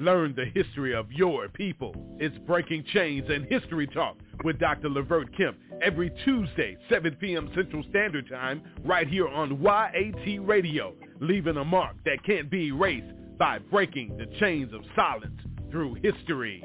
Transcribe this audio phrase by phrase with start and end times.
[0.00, 1.94] Learn the history of your people.
[2.18, 4.88] It's Breaking Chains and History Talk with Dr.
[4.88, 7.50] Levert Kemp every Tuesday, 7 p.m.
[7.54, 13.14] Central Standard Time, right here on YAT Radio, leaving a mark that can't be erased
[13.38, 15.38] by breaking the chains of silence
[15.70, 16.64] through history.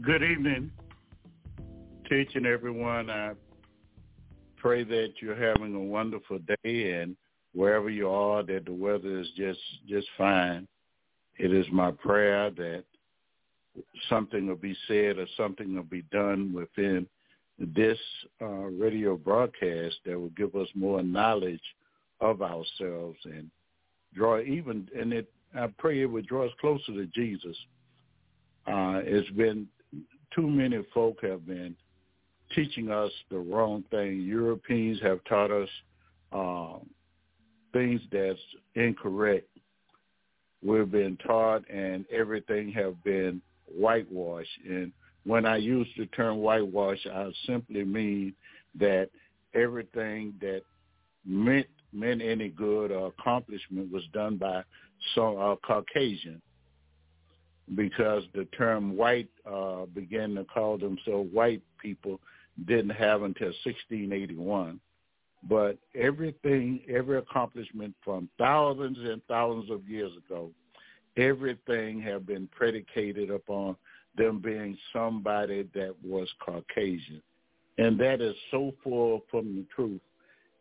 [0.00, 0.70] Good evening
[2.08, 3.10] to each and everyone.
[3.10, 3.32] I
[4.56, 7.16] pray that you're having a wonderful day and
[7.54, 10.66] wherever you are that the weather is just just fine.
[11.38, 12.84] It is my prayer that
[14.08, 17.06] something will be said or something will be done within
[17.58, 17.98] this
[18.40, 21.62] uh, radio broadcast that will give us more knowledge
[22.20, 23.50] of ourselves and
[24.14, 27.56] draw even and it I pray it would draw us closer to Jesus.
[28.66, 29.66] Uh, it's been
[30.34, 31.76] too many folk have been
[32.54, 34.22] teaching us the wrong thing.
[34.22, 35.68] Europeans have taught us
[36.32, 36.78] uh,
[37.72, 38.38] things that's
[38.74, 39.48] incorrect.
[40.64, 44.58] We've been taught and everything have been whitewashed.
[44.68, 44.92] And
[45.24, 48.34] when I use the term whitewash, I simply mean
[48.78, 49.10] that
[49.54, 50.62] everything that
[51.24, 54.62] meant meant any good or accomplishment was done by
[55.14, 56.40] some uh, Caucasian
[57.74, 62.18] because the term white uh, began to call themselves white people
[62.66, 64.80] didn't have until 1681
[65.48, 70.50] but everything, every accomplishment from thousands and thousands of years ago,
[71.16, 73.76] everything have been predicated upon
[74.16, 77.22] them being somebody that was Caucasian.
[77.78, 80.00] And that is so far from the truth.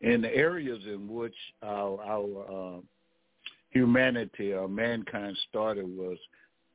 [0.01, 2.79] In the areas in which our, our uh,
[3.69, 6.17] humanity or mankind started was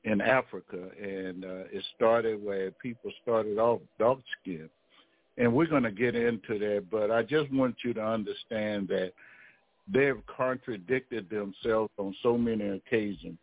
[0.04, 4.70] in Africa, and uh, it started where people started off dark skinned
[5.38, 6.84] and we're going to get into that.
[6.90, 9.12] But I just want you to understand that
[9.92, 13.38] they've contradicted themselves on so many occasions.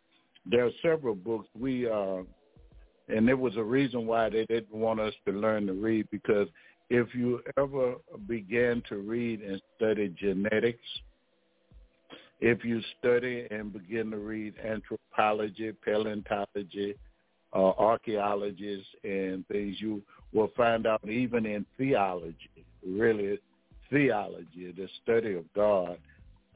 [0.46, 2.22] There are several books we, uh,
[3.08, 6.48] and there was a reason why they didn't want us to learn to read because
[6.90, 7.94] if you ever
[8.26, 10.84] began to read and study genetics,
[12.40, 16.94] if you study and begin to read anthropology, paleontology,
[17.54, 20.02] uh, archaeologists and things, you
[20.34, 22.36] will find out even in theology,
[22.86, 23.38] really
[23.90, 25.96] theology, the study of God,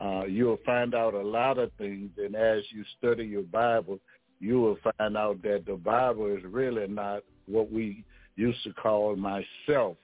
[0.00, 2.11] uh, you will find out a lot of things.
[2.19, 3.99] And as you study your Bible,
[4.41, 8.05] you will find out that the Bible is really not what we
[8.37, 9.97] used to call myself.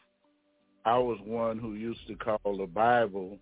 [0.85, 3.39] I was one who used to call the Bible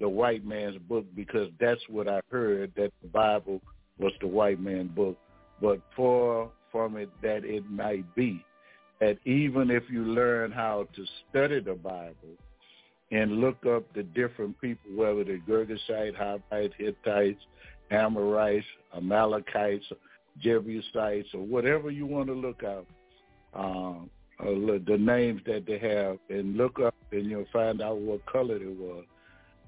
[0.00, 3.60] the white man's book because that's what I heard, that the Bible
[3.98, 5.18] was the white man's book.
[5.60, 8.44] But for from it that it might be
[9.00, 12.36] that even if you learn how to study the Bible
[13.10, 17.40] and look up the different people, whether they're Girgashite, Hivites, Hittites,
[17.90, 18.66] Amorites,
[18.96, 19.86] Amalekites,
[20.40, 22.86] Jebusites, or whatever you want to look up,
[23.54, 24.10] um,
[24.40, 28.58] uh, the names that they have, and look up and you'll find out what color
[28.58, 29.02] they were,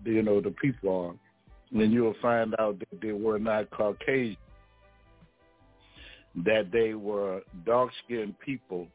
[0.05, 1.81] you know, the people are.
[1.81, 4.37] And you'll find out that they were not Caucasian
[6.45, 8.87] that they were dark-skinned people,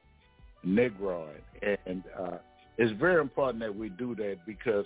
[0.66, 1.42] Negroid.
[1.86, 2.38] And uh,
[2.78, 4.86] it's very important that we do that because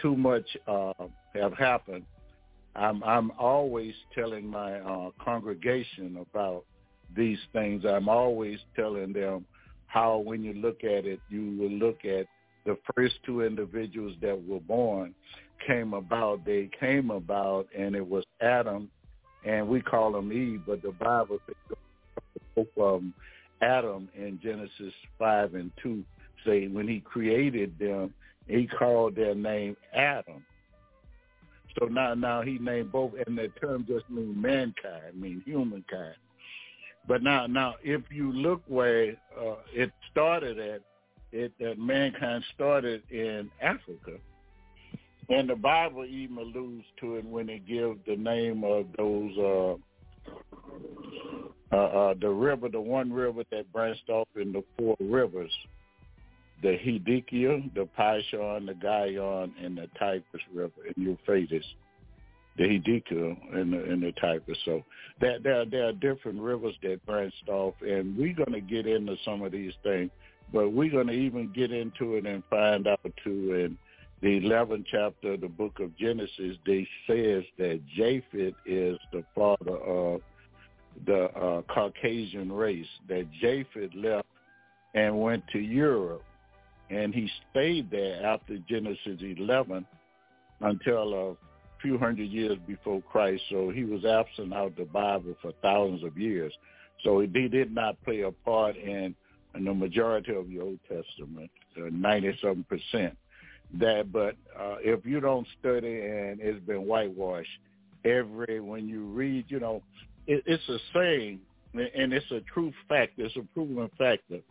[0.00, 0.92] too much uh,
[1.34, 2.04] have happened.
[2.76, 6.64] I'm, I'm always telling my uh, congregation about
[7.16, 7.84] these things.
[7.84, 9.44] I'm always telling them
[9.86, 12.26] how when you look at it, you will look at
[12.64, 15.14] the first two individuals that were born
[15.66, 16.44] came about.
[16.44, 18.88] They came about, and it was Adam,
[19.44, 23.14] and we call him Eve, but the Bible says um,
[23.60, 26.04] Adam in Genesis 5 and 2
[26.44, 28.14] say when he created them,
[28.46, 30.44] he called their name Adam.
[31.78, 36.16] So now, now he named both, and the term just means mankind, means humankind.
[37.06, 40.80] But now, now, if you look where uh, it started at,
[41.32, 44.18] it that mankind started in Africa,
[45.28, 49.76] and the Bible even alludes to it when it gives the name of those uh,
[51.72, 55.52] uh, uh, the river, the one river that branched off in the four rivers,
[56.62, 61.64] the Hidikia, the Pishon, the Gihon, and the Tigris River and Euphrates.
[62.58, 64.58] the Hidika and the, and the Tigris.
[64.64, 64.82] So
[65.20, 69.16] there, there, there are different rivers that branched off, and we're going to get into
[69.24, 70.10] some of these things,
[70.52, 73.78] but we're going to even get into it and find out too in
[74.22, 79.76] the 11th chapter of the book of Genesis, they says that Japheth is the father
[79.78, 80.20] of
[81.06, 84.26] the uh, Caucasian race, that Japheth left
[84.94, 86.22] and went to Europe,
[86.90, 89.86] and he stayed there after Genesis 11
[90.60, 91.36] until a
[91.80, 93.42] few hundred years before Christ.
[93.50, 96.52] So he was absent out of the Bible for thousands of years.
[97.04, 99.14] So he did not play a part in,
[99.54, 103.16] in the majority of the Old Testament, 97 percent.
[103.78, 107.48] That, but uh, if you don't study and it's been whitewashed,
[108.04, 109.82] every when you read, you know,
[110.30, 111.40] it, it's a saying,
[111.74, 113.12] and it's a true fact.
[113.18, 114.42] It's a proven fact that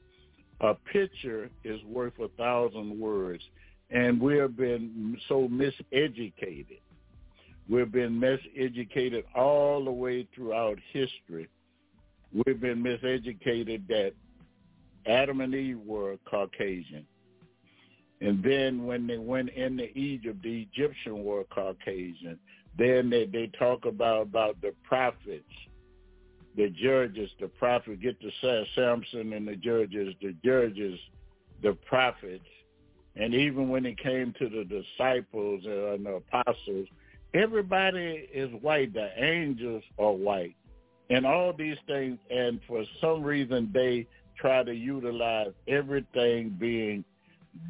[0.61, 3.43] a picture is worth a thousand words,
[3.89, 6.79] and we have been so miseducated
[7.69, 11.47] We've been miseducated all the way throughout history.
[12.33, 14.13] We've been miseducated that
[15.05, 17.05] Adam and Eve were Caucasian.
[18.21, 22.39] And then when they went into Egypt, the Egyptian were Caucasian.
[22.77, 25.43] Then they, they talk about, about the prophets,
[26.55, 30.99] the judges, the prophet, get to Samson and the judges, the judges,
[31.61, 32.45] the prophets.
[33.15, 36.87] And even when it came to the disciples and the apostles,
[37.33, 38.93] everybody is white.
[38.93, 40.55] The angels are white.
[41.09, 44.07] And all these things, and for some reason they
[44.37, 47.03] try to utilize everything being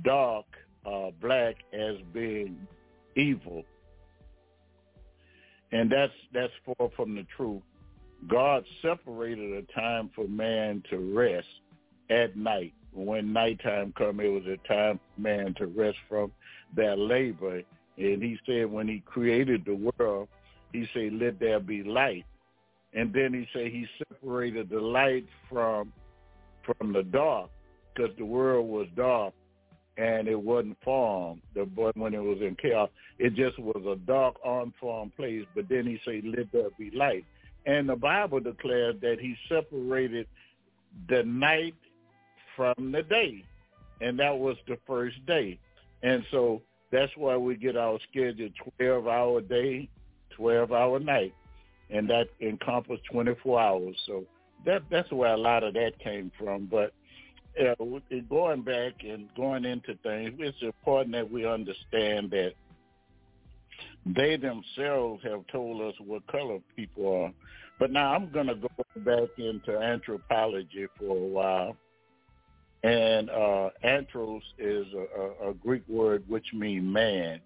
[0.04, 0.46] dark,
[0.86, 2.58] uh, black as being
[3.16, 3.64] evil.
[5.72, 7.62] And that's that's far from the truth.
[8.28, 11.48] God separated a time for man to rest
[12.10, 12.74] at night.
[12.92, 16.32] When nighttime come, it was a time for man to rest from
[16.76, 17.64] their labor
[18.00, 20.30] and he said when he created the world,
[20.72, 22.26] he said, let there be light.
[22.94, 25.94] And then he said he separated the light from
[26.64, 27.50] from the dark
[27.94, 29.34] because the world was dark
[29.98, 31.42] and it wasn't formed.
[31.54, 35.46] But when it was in chaos, it just was a dark, unformed place.
[35.56, 37.26] But then he said, "Let there be light."
[37.70, 40.26] And the Bible declares that he separated
[41.08, 41.76] the night
[42.56, 43.44] from the day,
[44.02, 45.60] and that was the first day.
[46.02, 48.50] And so that's why we get our schedule
[48.80, 49.88] 12 hour day,
[50.32, 51.36] 12 hour night,
[51.92, 53.96] and that encompasses 24 hours.
[54.08, 54.26] So
[54.66, 56.66] that that's where a lot of that came from.
[56.66, 56.92] But
[57.64, 57.76] uh,
[58.28, 62.54] going back and going into things, it's important that we understand that
[64.16, 67.34] they themselves have told us what color people are.
[67.80, 71.78] But now I'm going to go back into anthropology for a while
[72.84, 77.42] and uh, anthros is a, a, a, Greek word which means man.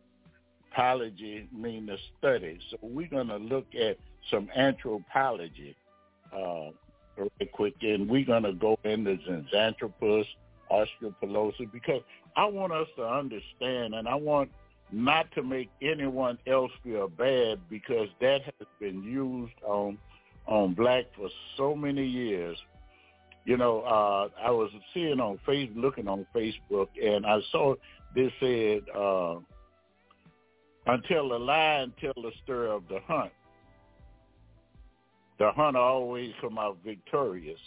[0.72, 2.60] Apology means to study.
[2.72, 3.98] So we're going to look at
[4.32, 5.76] some anthropology
[6.36, 6.70] uh,
[7.18, 9.18] really quick, and we're going to go into
[9.54, 10.26] Xanthropus,
[10.72, 12.02] Australopithecus, because
[12.36, 14.50] I want us to understand, and I want
[14.94, 19.98] not to make anyone else feel bad because that has been used on
[20.46, 22.58] on black for so many years
[23.46, 27.76] you know, uh, I was seeing on Facebook, looking on Facebook, and I saw
[28.16, 29.36] this said, uh,
[30.86, 33.32] until the lion tell the story of the hunt,
[35.40, 37.60] the hunter always come out victorious.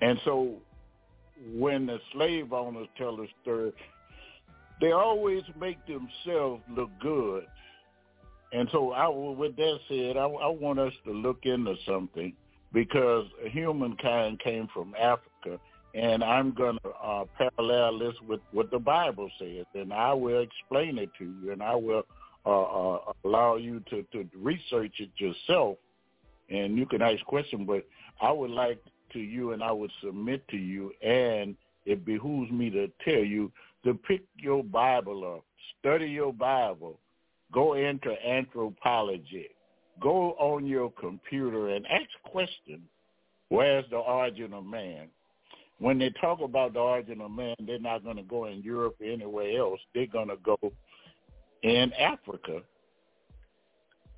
[0.00, 0.54] And so
[1.54, 3.72] when the slave owners tell the story,
[4.80, 7.46] they always make themselves look good.
[8.52, 12.32] And so I, with that said, I, I want us to look into something
[12.72, 15.58] because humankind came from Africa.
[15.94, 20.42] And I'm going to uh, parallel this with what the Bible says, and I will
[20.42, 22.02] explain it to you, and I will
[22.44, 25.78] uh, uh, allow you to, to research it yourself,
[26.50, 27.64] and you can ask questions.
[27.66, 27.86] But
[28.20, 28.78] I would like
[29.14, 31.56] to you, and I would submit to you, and
[31.86, 33.50] it behooves me to tell you
[33.84, 35.44] to pick your Bible up,
[35.78, 36.98] study your Bible,
[37.52, 39.48] go into anthropology,
[40.00, 42.82] go on your computer and ask questions.
[43.48, 45.08] Where's the origin of man?
[45.78, 48.96] When they talk about the origin of man, they're not going to go in Europe
[49.00, 49.80] or anywhere else.
[49.94, 50.58] They're going to go
[51.62, 52.62] in Africa.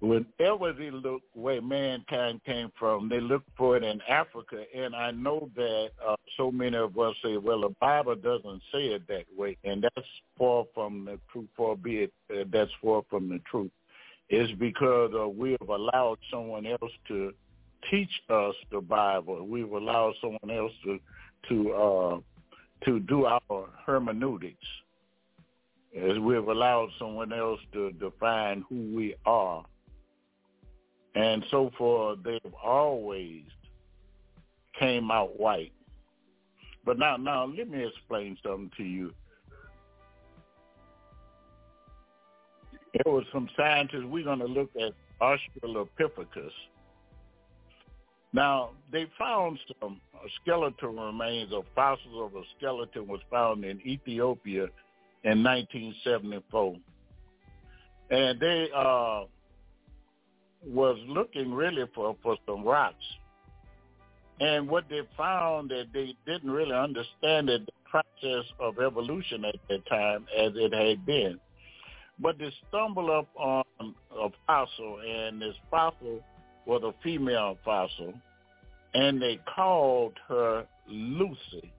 [0.01, 4.63] Whenever they look where mankind came from, they look for it in Africa.
[4.77, 8.87] And I know that uh, so many of us say, well, the Bible doesn't say
[8.87, 9.57] it that way.
[9.65, 10.07] And that's
[10.39, 13.73] far from the truth, far be it uh, that's far from the truth
[14.31, 17.33] is because uh, we have allowed someone else to
[17.91, 19.47] teach us the Bible.
[19.47, 20.99] We've allowed someone else to
[21.49, 22.21] to uh,
[22.85, 24.67] to do our hermeneutics.
[25.97, 29.65] as we've allowed someone else to define who we are.
[31.15, 33.43] And so far, they've always
[34.79, 35.73] came out white.
[36.85, 39.13] But now, now let me explain something to you.
[42.95, 44.05] There was some scientists.
[44.05, 46.51] We're going to look at Australopithecus.
[48.33, 50.01] Now, they found some
[50.41, 54.65] skeletal remains of fossils of a skeleton was found in Ethiopia
[55.25, 56.77] in 1974.
[58.11, 59.25] And they uh,
[60.65, 62.97] was looking really for, for some rocks.
[64.41, 69.87] And what they found that they didn't really understand the process of evolution at that
[69.87, 71.41] time as it had been.
[72.21, 76.21] But they stumbled up on a fossil, and this fossil
[76.67, 78.13] was a female fossil,
[78.95, 81.73] and they called her Lucy.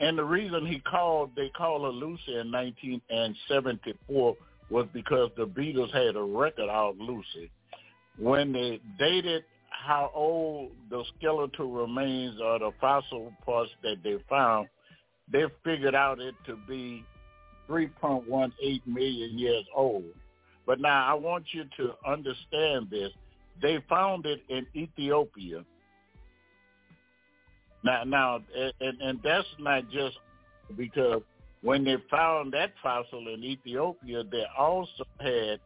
[0.00, 4.36] And the reason he called they called her Lucy in 1974
[4.70, 7.50] was because the Beatles had a record out Lucy.
[8.20, 14.68] When they dated how old the skeletal remains or the fossil parts that they found,
[15.32, 17.02] they figured out it to be
[17.68, 20.04] 3.18 million years old.
[20.66, 23.10] But now I want you to understand this.
[23.62, 25.64] They found it in Ethiopia.
[27.82, 28.40] Now, now,
[28.80, 30.18] and, and that's not just
[30.76, 31.22] because
[31.62, 35.60] when they found that fossil in Ethiopia, they also had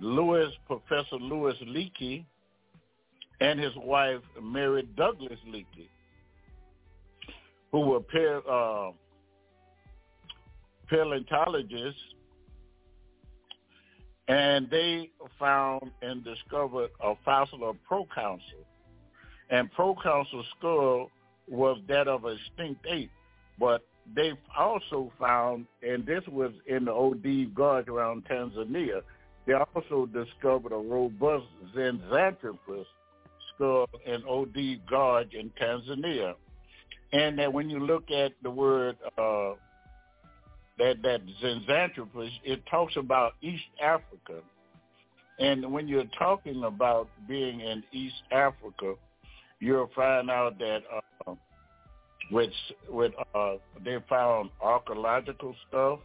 [0.00, 2.24] Louis, Professor Louis Leakey,
[3.40, 5.88] and his wife Mary Douglas Leakey,
[7.72, 8.90] who were pair, uh,
[10.88, 12.00] paleontologists,
[14.28, 18.64] and they found and discovered a fossil of proconsul.
[19.50, 21.10] And proconsul skull
[21.48, 23.10] was that of a extinct ape,
[23.58, 23.84] but
[24.14, 29.02] they also found, and this was in the Olduvai Gorge around Tanzania,
[29.46, 31.46] they also discovered a robust
[31.76, 32.86] Zinjanthropus
[33.54, 36.34] skull in Olduvai Gorge in Tanzania.
[37.12, 39.52] And that when you look at the word uh,
[40.78, 44.40] that that Zinjanthropus, it talks about East Africa.
[45.38, 48.94] And when you're talking about being in East Africa,
[49.60, 50.80] you'll find out that
[51.26, 51.34] uh,
[52.30, 52.50] with
[52.88, 55.98] with uh, they found archaeological stuff,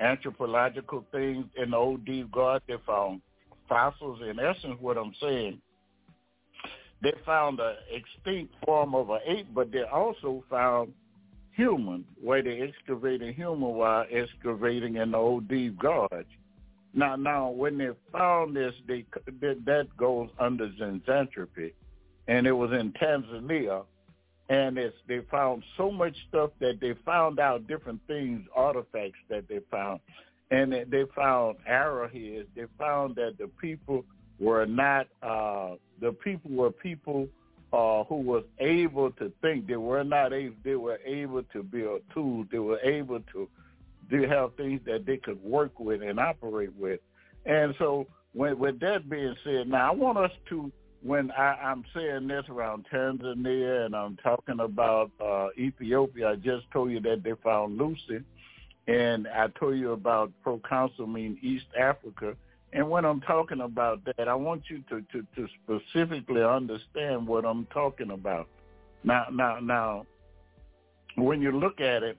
[0.00, 2.62] anthropological things in the Olduvai Gorge.
[2.66, 3.20] They found
[3.68, 4.20] fossils.
[4.28, 5.60] In essence, what I'm saying,
[7.02, 10.92] they found an extinct form of an ape, but they also found
[11.52, 16.26] human, where they excavated human while excavating in the Olduvai Gorge.
[16.94, 19.04] Now, now, when they found this, they
[19.40, 21.72] that goes under Zinjanthropy,
[22.26, 23.84] and it was in Tanzania,
[24.48, 29.48] and it's they found so much stuff that they found out different things, artifacts that
[29.48, 30.00] they found,
[30.50, 32.48] and they found arrowheads.
[32.56, 34.04] They found that the people
[34.38, 37.28] were not uh, the people were people
[37.72, 39.66] uh, who was able to think.
[39.66, 40.56] They were not able.
[40.64, 42.46] They were able to build tools.
[42.50, 43.48] They were able to
[44.10, 47.00] to have things that they could work with and operate with.
[47.44, 51.84] And so, when, with that being said, now I want us to, when I, I'm
[51.94, 57.22] saying this around Tanzania and I'm talking about uh, Ethiopia, I just told you that
[57.22, 58.24] they found Lucy,
[58.86, 62.36] and I told you about proconsul mean East Africa
[62.72, 67.44] and when I'm talking about that, I want you to, to, to specifically understand what
[67.44, 68.48] I'm talking about.
[69.04, 70.06] Now, now, now,
[71.16, 72.18] when you look at it,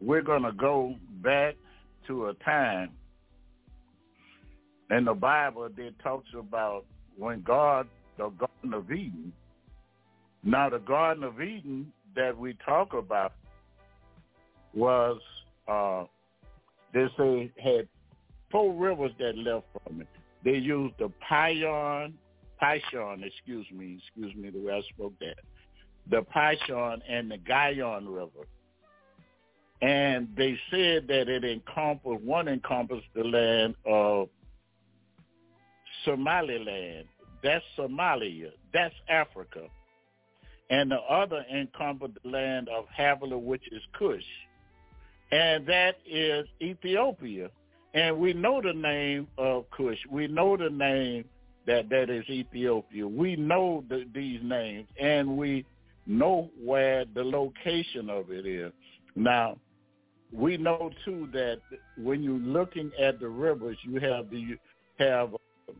[0.00, 1.54] we're going to go back
[2.08, 2.90] to a time
[4.90, 6.84] in the Bible that talks about
[7.16, 7.86] when God,
[8.18, 9.32] the Garden of Eden.
[10.42, 13.32] Now, the Garden of Eden that we talk about
[14.74, 15.20] was,
[15.66, 16.04] uh,
[16.92, 17.88] they say, had
[18.50, 20.08] four rivers that left from it.
[20.44, 22.14] They used the Pion,
[22.62, 25.36] Pishon, excuse me, excuse me the way I spoke that,
[26.10, 28.46] the Pishon and the Gihon River.
[29.80, 34.28] And they said that it encompassed, one encompassed the land of
[36.04, 37.06] Somaliland.
[37.42, 38.50] That's Somalia.
[38.72, 39.66] That's Africa.
[40.70, 44.22] And the other encumbered land of Havilah, which is Cush.
[45.30, 47.50] And that is Ethiopia.
[47.94, 49.98] And we know the name of Cush.
[50.10, 51.24] We know the name
[51.66, 53.06] that that is Ethiopia.
[53.06, 55.64] We know the, these names, and we
[56.06, 58.72] know where the location of it is.
[59.14, 59.58] Now,
[60.32, 61.58] we know too that
[61.98, 64.56] when you're looking at the rivers, you have the
[64.98, 65.34] have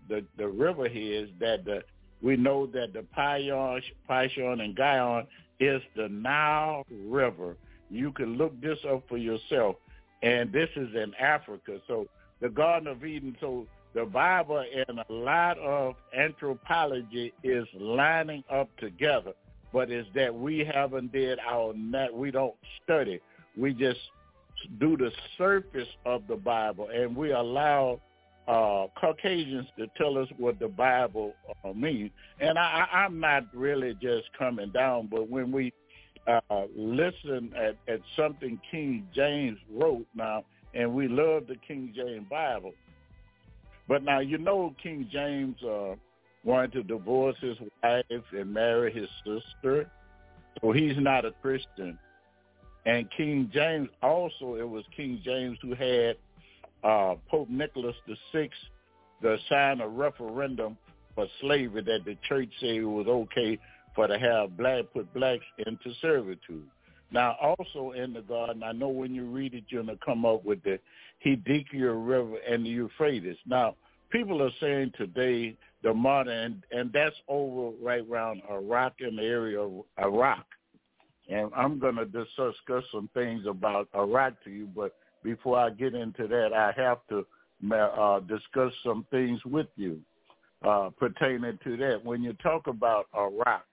[0.09, 1.83] the the river heads that the
[2.21, 5.27] we know that the Pishon, Pishon and Gihon
[5.61, 7.57] is the Nile River.
[7.91, 9.77] You can look this up for yourself.
[10.23, 11.79] and this is in Africa.
[11.87, 12.09] So
[12.41, 13.37] the Garden of Eden.
[13.41, 19.33] So the Bible and a lot of anthropology is lining up together,
[19.73, 22.13] but it's that we haven't did our net.
[22.13, 23.21] We don't study.
[23.57, 24.01] We just
[24.79, 28.01] do the surface of the Bible, and we allow
[28.49, 32.11] uh, Caucasians to tell us what the Bible uh, means.
[32.41, 35.73] And I, I'm not really just coming down, but when we
[36.27, 36.41] uh,
[36.75, 42.73] listen at, at something King James wrote now, and we love the King James Bible.
[43.87, 45.95] But now you know King James uh,
[46.45, 49.91] wanted to divorce his wife and marry his sister,
[50.61, 51.99] so he's not a Christian.
[52.87, 56.17] And King James also, it was King James who had
[56.85, 57.97] uh, Pope Nicholas
[58.33, 58.51] VI
[59.23, 60.77] to sign a referendum
[61.15, 63.59] for slavery that the church said it was okay
[63.95, 66.69] for to have black put blacks into servitude.
[67.11, 70.25] Now, also in the garden, I know when you read it, you're going to come
[70.25, 70.79] up with the
[71.25, 73.37] Hiddekel River and the Euphrates.
[73.47, 73.75] Now,
[74.11, 79.23] people are saying today the modern, and, and that's over right around Iraq in the
[79.23, 80.45] area of Iraq.
[81.31, 82.55] And I'm going to discuss
[82.93, 87.27] some things about Iraq to you, but before I get into that, I have to
[87.75, 90.01] uh, discuss some things with you
[90.65, 92.05] uh, pertaining to that.
[92.05, 93.65] When you talk about Iraq,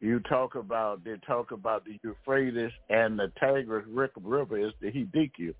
[0.00, 5.54] you talk about they talk about the Euphrates and the Tigris River is the Hiddekel.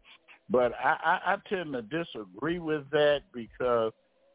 [0.49, 3.93] But I, I, I tend to disagree with that because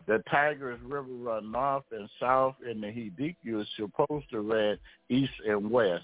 [0.08, 4.78] the Tigris River run north and south, and the Hiddekel is supposed to run
[5.10, 6.04] east and west.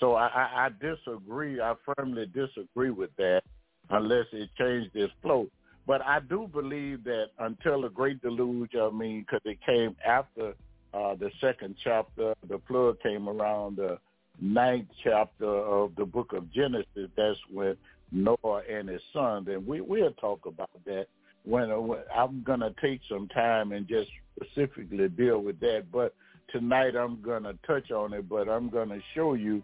[0.00, 1.60] So I, I, disagree.
[1.60, 3.42] I firmly disagree with that,
[3.90, 5.48] unless it changed its flow.
[5.86, 10.54] But I do believe that until the Great Deluge, I mean, because it came after
[10.94, 13.98] uh, the second chapter, the flood came around the
[14.40, 17.10] ninth chapter of the book of Genesis.
[17.16, 17.76] That's when
[18.12, 21.06] Noah and his sons, and we we'll talk about that
[21.44, 25.86] when, when I'm going to take some time and just specifically deal with that.
[25.92, 26.14] But
[26.50, 29.62] tonight I'm going to touch on it, but I'm going to show you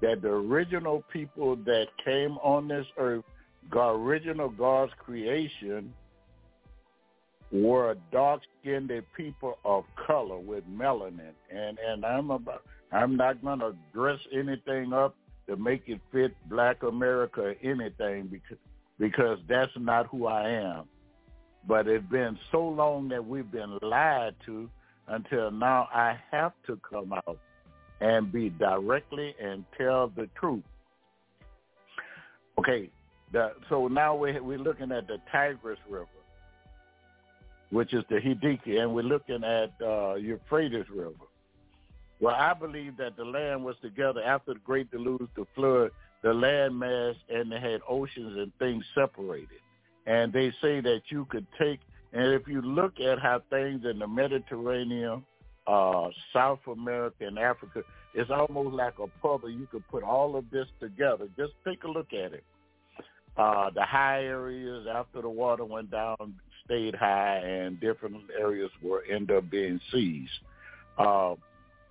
[0.00, 3.24] that the original people that came on this earth,
[3.70, 5.92] God, original God's creation,
[7.52, 14.18] were dark-skinned people of color with melanin, and and I'm about I'm not to dress
[14.32, 15.16] anything up
[15.48, 18.58] to make it fit Black America or anything because
[18.98, 20.84] because that's not who I am.
[21.66, 24.70] But it's been so long that we've been lied to
[25.08, 27.38] until now I have to come out
[28.00, 30.64] and be directly and tell the truth.
[32.58, 32.90] Okay,
[33.32, 36.06] the, so now we're, we're looking at the Tigris River,
[37.70, 41.14] which is the Hiddekel, and we're looking at uh, Euphrates River.
[42.20, 45.90] Well, I believe that the land was together after the great deluge, the flood,
[46.22, 49.48] the land mass, and they had oceans and things separated.
[50.06, 51.80] And they say that you could take,
[52.12, 55.24] and if you look at how things in the Mediterranean,
[55.66, 57.82] uh, South America, and Africa,
[58.14, 59.50] it's almost like a puzzle.
[59.50, 61.28] You could put all of this together.
[61.36, 62.44] Just take a look at it.
[63.36, 69.02] Uh, the high areas after the water went down stayed high, and different areas were
[69.10, 70.28] end up being seas.
[70.98, 71.34] Uh,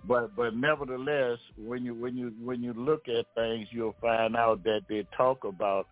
[0.06, 4.64] but but nevertheless, when you when you when you look at things, you'll find out
[4.64, 5.86] that they talk about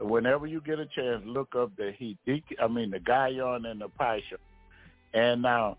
[0.00, 2.18] whenever you get a chance, look up the heat.
[2.62, 4.36] I mean the Guyana and the Pasha.
[5.12, 5.76] And now,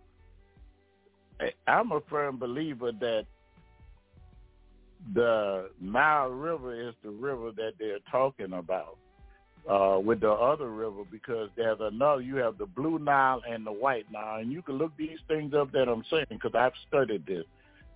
[1.68, 3.26] I'm a firm believer that
[5.14, 8.98] the Nile River is the river that they're talking about
[9.70, 12.22] uh, with the other river because there's another.
[12.22, 15.54] You have the Blue Nile and the White Nile, and you can look these things
[15.54, 17.46] up that I'm saying because I've studied this.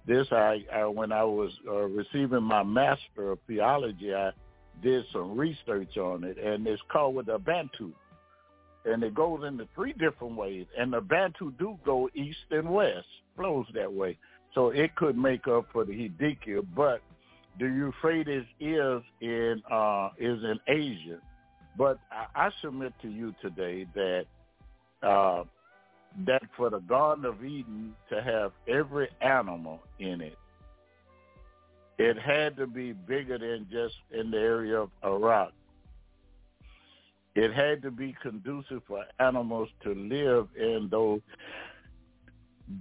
[0.07, 4.31] This I, I when I was uh, receiving my master of theology, I
[4.83, 7.91] did some research on it, and it's called with the Bantu,
[8.85, 10.67] and it goes into three different ways.
[10.77, 14.17] And the Bantu do go east and west, flows that way,
[14.53, 17.01] so it could make up for the Hiddekel, but
[17.59, 21.19] the Euphrates is in uh, is in Asia.
[21.77, 24.25] But I, I submit to you today that
[25.03, 25.43] uh,
[26.25, 30.37] that for the Garden of Eden to have every animal in it,
[31.97, 35.51] it had to be bigger than just in the area of Iraq.
[37.35, 41.19] It had to be conducive for animals to live in those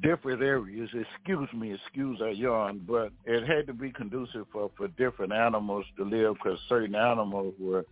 [0.03, 0.89] different areas.
[0.95, 5.85] Excuse me, excuse our yawn, but it had to be conducive for, for different animals
[5.97, 7.85] to live because certain animals were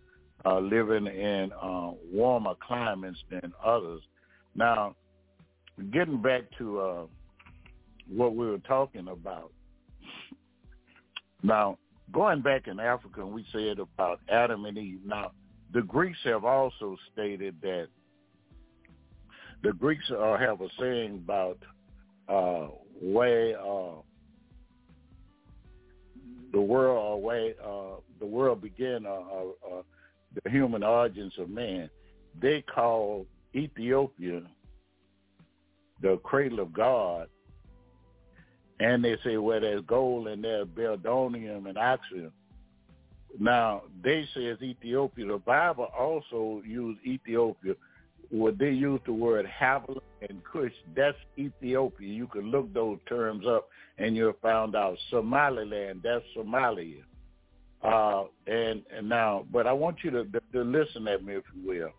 [0.45, 4.01] uh, living in uh, warmer climates than others.
[4.55, 4.95] Now,
[5.91, 7.03] getting back to uh,
[8.09, 9.51] what we were talking about.
[11.41, 11.77] Now,
[12.11, 15.01] going back in Africa, we said about Adam and Eve.
[15.05, 15.31] Now,
[15.73, 17.87] the Greeks have also stated that
[19.63, 21.57] the Greeks uh, have a saying about
[22.27, 22.67] uh,
[23.01, 24.01] way uh,
[26.51, 29.81] the world, uh, way uh, the world began, uh, uh, uh,
[30.43, 31.89] the human origins of man.
[32.39, 34.41] They call Ethiopia
[36.01, 37.27] the cradle of God,
[38.79, 42.31] and they say, well, there's gold and there's beldonium and oxygen.
[43.39, 45.25] Now, they say it's Ethiopia.
[45.25, 47.73] The Bible also used Ethiopia.
[48.33, 52.07] When they use the word Havilah and Cush, that's Ethiopia.
[52.07, 53.69] You can look those terms up
[53.99, 57.03] and you'll find out Somaliland, that's Somalia.
[57.83, 61.43] Uh, and, and now, but I want you to, to, to listen at me, if
[61.53, 61.91] you will.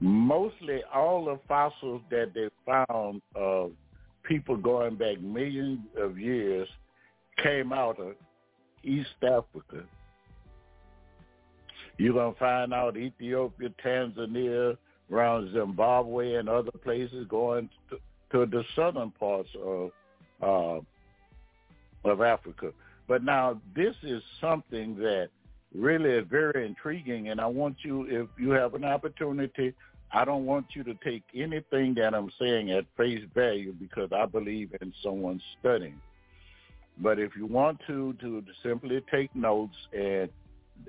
[0.00, 3.70] Mostly all the fossils that they found of
[4.24, 6.66] people going back millions of years
[7.40, 8.14] came out of
[8.82, 9.84] East Africa.
[11.98, 14.76] You're going to find out Ethiopia, Tanzania,
[15.10, 17.98] around Zimbabwe and other places going to,
[18.32, 19.90] to the southern parts of
[20.42, 20.80] uh,
[22.04, 22.70] of Africa.
[23.06, 25.28] But now this is something that
[25.74, 29.74] really is very intriguing, and I want you, if you have an opportunity,
[30.12, 34.26] I don't want you to take anything that I'm saying at face value because I
[34.26, 36.00] believe in someone studying.
[36.98, 40.30] But if you want to, to simply take notes and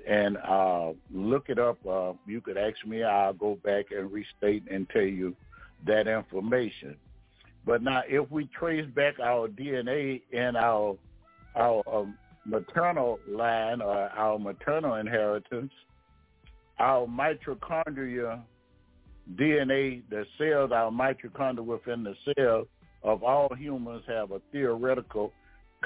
[0.06, 3.02] and uh, look it up, uh, you could ask me.
[3.02, 5.34] I'll go back and restate and tell you
[5.86, 6.96] that information.
[7.64, 10.96] But now, if we trace back our DNA in our
[11.56, 15.72] our um, maternal line or our maternal inheritance,
[16.78, 18.42] our mitochondria
[19.34, 22.66] DNA, the cells, our mitochondria within the cell
[23.02, 25.32] of all humans have a theoretical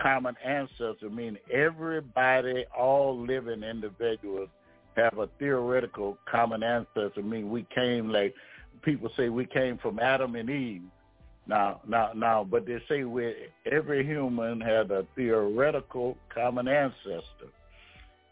[0.01, 4.49] common ancestor, meaning everybody, all living individuals
[4.97, 8.35] have a theoretical common ancestor, meaning we came like
[8.83, 10.83] people say we came from Adam and Eve.
[11.47, 13.35] Now, now, now, but they say we
[13.71, 17.51] every human had a theoretical common ancestor.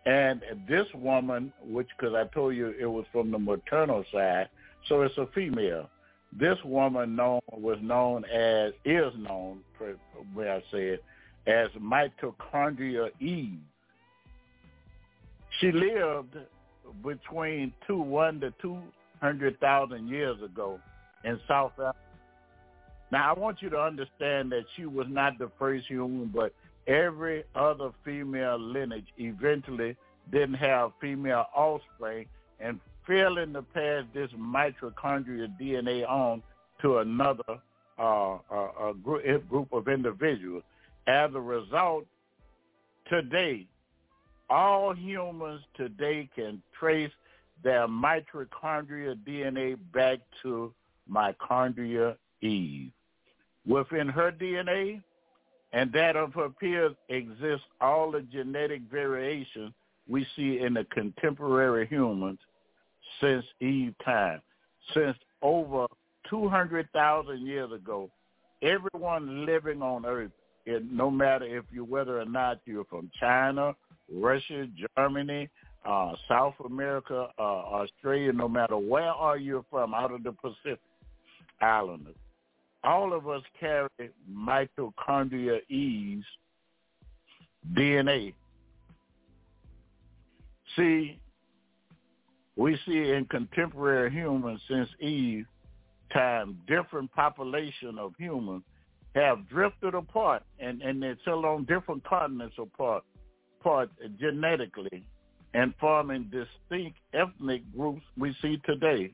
[0.07, 4.49] And this woman, which, because I told you it was from the maternal side,
[4.89, 5.91] so it's a female.
[6.39, 9.61] This woman known was known as is known,
[10.35, 11.05] where I say it,
[11.47, 13.59] as mitochondria Eve.
[15.61, 16.37] She lived
[17.03, 18.79] between two one to two
[19.21, 20.79] hundred thousand years ago
[21.25, 21.95] in South Africa.
[23.11, 26.53] Now I want you to understand that she was not the first human, but
[26.87, 29.97] every other female lineage eventually
[30.31, 32.27] didn't have female offspring
[32.61, 36.43] and failing to pass this mitochondrial DNA on
[36.83, 37.59] to another
[37.99, 40.63] uh, uh, group, group of individuals.
[41.09, 42.05] As a result,
[43.09, 43.67] today,
[44.51, 47.11] all humans today can trace
[47.65, 50.73] their mitochondrial DNA back to
[51.11, 52.93] mitochondria Eve.
[53.67, 55.03] Within her DNA
[55.73, 59.73] and that of her peers exists all the genetic variation
[60.07, 62.39] we see in the contemporary humans
[63.19, 64.43] since Eve time.
[64.93, 65.87] Since over
[66.29, 68.11] 200,000 years ago,
[68.61, 70.33] everyone living on earth,
[70.69, 73.75] it, no matter if you whether or not you're from China,
[74.13, 75.49] Russia, Germany,
[75.85, 80.81] uh, South America, uh, Australia, no matter where are you from out of the Pacific
[81.61, 82.17] Islanders,
[82.85, 83.89] all of us carry
[84.31, 86.25] mitochondria Eve's
[87.75, 88.35] DNA.
[90.77, 91.19] See,
[92.57, 95.47] we see in contemporary humans since Eve
[96.13, 98.63] time, different population of humans
[99.19, 103.05] have drifted apart and, and they're still on different continents apart,
[103.61, 105.05] apart genetically
[105.55, 109.11] and forming distinct ethnic groups we see today.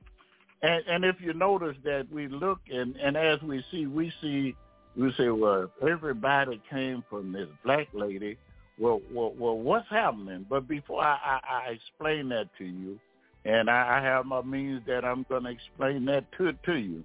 [0.62, 4.54] And, and if you notice that we look and, and as we see, we see,
[4.96, 8.38] we say, well, everybody came from this black lady.
[8.78, 10.46] Well, well, well what's happening?
[10.48, 12.98] But before I, I, I explain that to you,
[13.44, 17.04] and I, I have my means that I'm going to explain that to to you.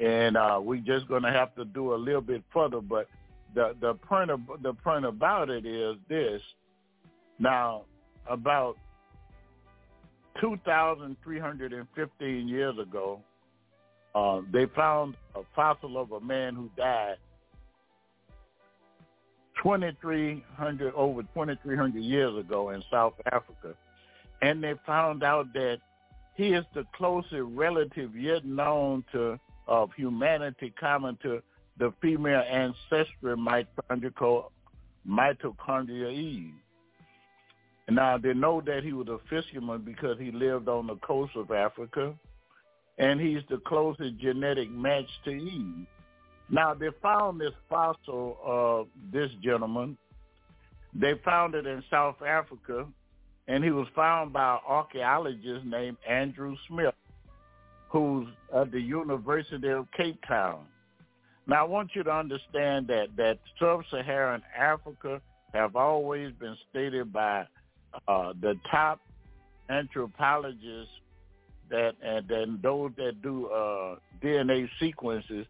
[0.00, 2.80] And uh, we're just going to have to do a little bit further.
[2.80, 3.08] But
[3.54, 6.40] the the point of, the point about it is this.
[7.38, 7.84] Now,
[8.26, 8.76] about
[10.40, 13.20] 2,315 years ago,
[14.14, 17.16] uh, they found a fossil of a man who died
[19.62, 23.74] 2,300 over 2,300 years ago in South Africa
[24.42, 25.78] and they found out that
[26.34, 31.42] he is the closest relative yet known to of humanity common to
[31.78, 34.50] the female ancestral mitochondrial,
[35.08, 36.54] mitochondria Eve.
[37.88, 41.50] Now they know that he was a fisherman because he lived on the coast of
[41.50, 42.14] Africa,
[42.98, 45.86] and he's the closest genetic match to Eve.
[46.48, 49.96] Now they found this fossil of this gentleman.
[50.94, 52.86] They found it in South Africa,
[53.48, 56.94] and he was found by an archaeologist named Andrew Smith,
[57.92, 58.26] who's
[58.56, 60.64] at the University of Cape Town.
[61.46, 65.20] Now I want you to understand that that sub-Saharan Africa
[65.52, 67.46] have always been stated by
[68.08, 69.00] uh, the top
[69.68, 70.92] anthropologists
[71.70, 75.46] that and those that do uh, DNA sequences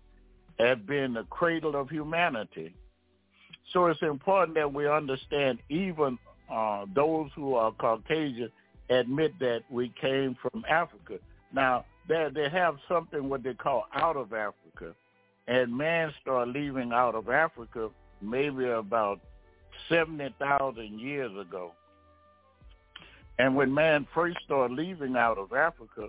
[0.58, 2.74] have been the cradle of humanity.
[3.72, 6.18] So it's important that we understand even
[6.52, 8.50] uh, those who are Caucasian
[8.90, 11.18] admit that we came from Africa.
[11.52, 14.94] Now, they, they have something what they call out of Africa.
[15.48, 17.88] And man started leaving out of Africa
[18.20, 19.20] maybe about
[19.88, 21.72] 70,000 years ago.
[23.38, 26.08] And when man first started leaving out of Africa,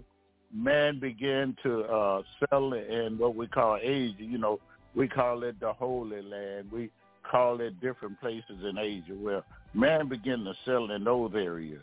[0.53, 4.15] man began to uh, settle in what we call Asia.
[4.19, 4.59] You know,
[4.93, 6.69] we call it the Holy Land.
[6.71, 6.91] We
[7.23, 11.81] call it different places in Asia where man began to settle in those areas.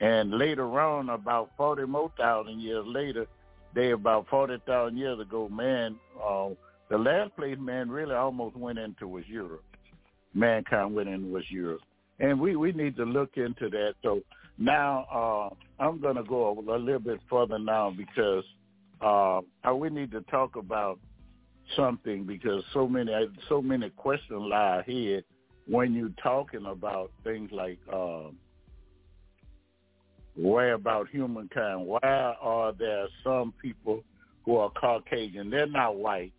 [0.00, 3.26] And later on, about 40 more thousand years later,
[3.76, 6.48] they about 40,000 years ago, man, uh,
[6.88, 9.64] the last place man really almost went into was Europe.
[10.34, 11.82] Mankind went into was Europe.
[12.18, 13.94] And we, we need to look into that.
[14.02, 14.22] So
[14.56, 18.44] now uh, I'm going to go a little bit further now because
[19.02, 20.98] uh, we need to talk about
[21.76, 23.12] something because so many
[23.48, 25.24] so many questions lie ahead
[25.66, 28.28] when you're talking about things like uh,
[30.36, 31.86] why about humankind?
[31.86, 31.98] Why
[32.40, 34.04] are there some people
[34.44, 35.50] who are Caucasian?
[35.50, 36.32] They're not white.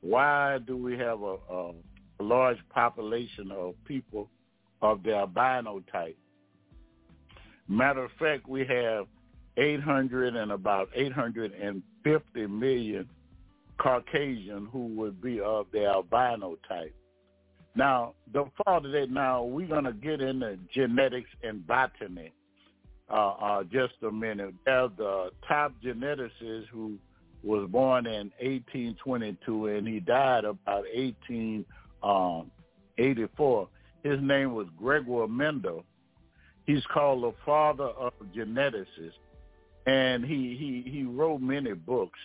[0.00, 1.72] Why do we have a, a,
[2.20, 4.28] large population of people
[4.80, 6.16] of the albino type?
[7.68, 9.06] Matter of fact, we have
[9.56, 13.08] 800 and about 850 million
[13.78, 16.94] Caucasian who would be of the albino type.
[17.74, 22.32] Now, the of that now, we're going to get into genetics and botany
[23.12, 24.54] uh, uh, just a minute.
[24.64, 26.96] There's the top geneticist who
[27.42, 33.60] was born in 1822 and he died about 1884.
[33.62, 33.68] Um,
[34.02, 35.84] His name was Gregor Mendel
[36.66, 39.12] He's called the father of geneticists,
[39.86, 42.18] and he, he, he wrote many books.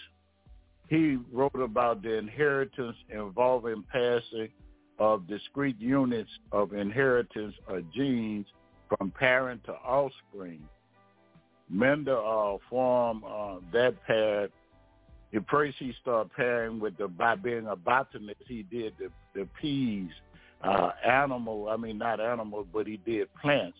[0.89, 4.49] He wrote about the inheritance involving passing
[4.99, 8.45] of discrete units of inheritance of genes
[8.87, 10.61] from parent to offspring.
[11.69, 14.49] Mendel uh, formed uh, that pair.
[15.33, 18.41] At first, he started pairing with the by being a botanist.
[18.47, 20.09] He did the the peas,
[20.63, 21.69] uh, animal.
[21.69, 23.77] I mean, not animal, but he did plants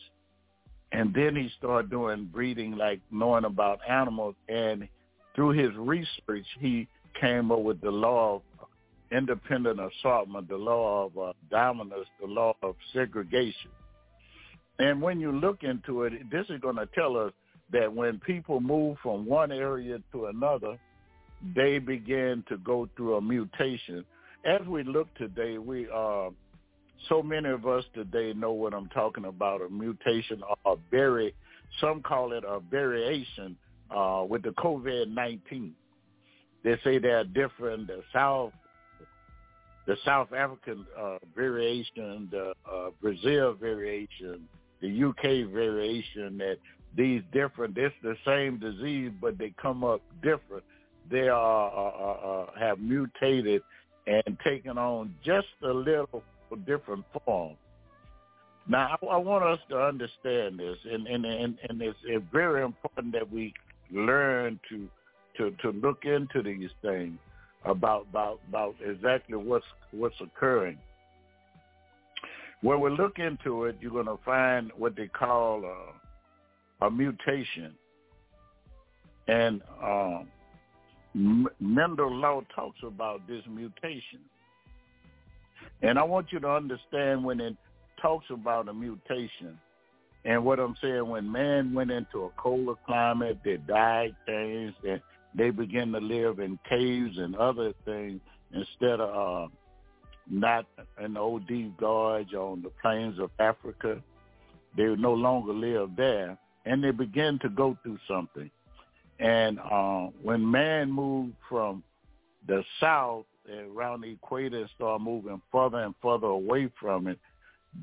[0.91, 4.35] and then he started doing breeding, like knowing about animals.
[4.47, 4.87] And
[5.35, 6.87] through his research, he
[7.19, 8.67] came up with the law of
[9.11, 13.71] independent assortment, the law of uh, dominance, the law of segregation.
[14.79, 17.33] And when you look into it, this is going to tell us
[17.71, 20.77] that when people move from one area to another,
[21.55, 24.03] they begin to go through a mutation.
[24.45, 26.27] As we look today, we are.
[26.27, 26.31] Uh,
[27.09, 31.33] so many of us today know what I'm talking about, a mutation or a very,
[31.79, 33.55] some call it a variation
[33.95, 35.71] uh, with the COVID-19.
[36.63, 37.87] They say they're different.
[37.87, 38.51] The South,
[39.85, 44.47] the South African uh, variation, the uh, Brazil variation,
[44.81, 46.57] the UK variation, that
[46.97, 50.63] these different, it's the same disease, but they come up different.
[51.09, 53.61] They are, uh, uh, have mutated
[54.07, 56.23] and taken on just a little
[56.65, 57.55] different form.
[58.67, 61.97] Now, I, I, want us to understand this, and, and, and, and it's,
[62.33, 63.53] very important that we
[63.91, 64.89] learn to,
[65.37, 67.17] to, to look into these things
[67.63, 70.77] about, about, about exactly what's, what's occurring.
[72.61, 75.96] When we look into it, you're going to find what they call a,
[76.81, 77.73] a mutation.
[79.27, 80.27] And um,
[81.59, 84.19] Mendel Law talks about this mutation.
[85.81, 87.55] And I want you to understand when it
[88.01, 89.59] talks about a mutation,
[90.25, 95.01] and what I'm saying, when man went into a colder climate, they died things, and
[95.35, 98.19] they began to live in caves and other things
[98.53, 99.47] instead of uh,
[100.29, 104.01] not the old gorge on the plains of Africa.
[104.75, 108.51] They no longer live there, and they began to go through something.
[109.19, 111.83] And uh, when man moved from
[112.47, 117.19] the south around the equator and started moving further and further away from it,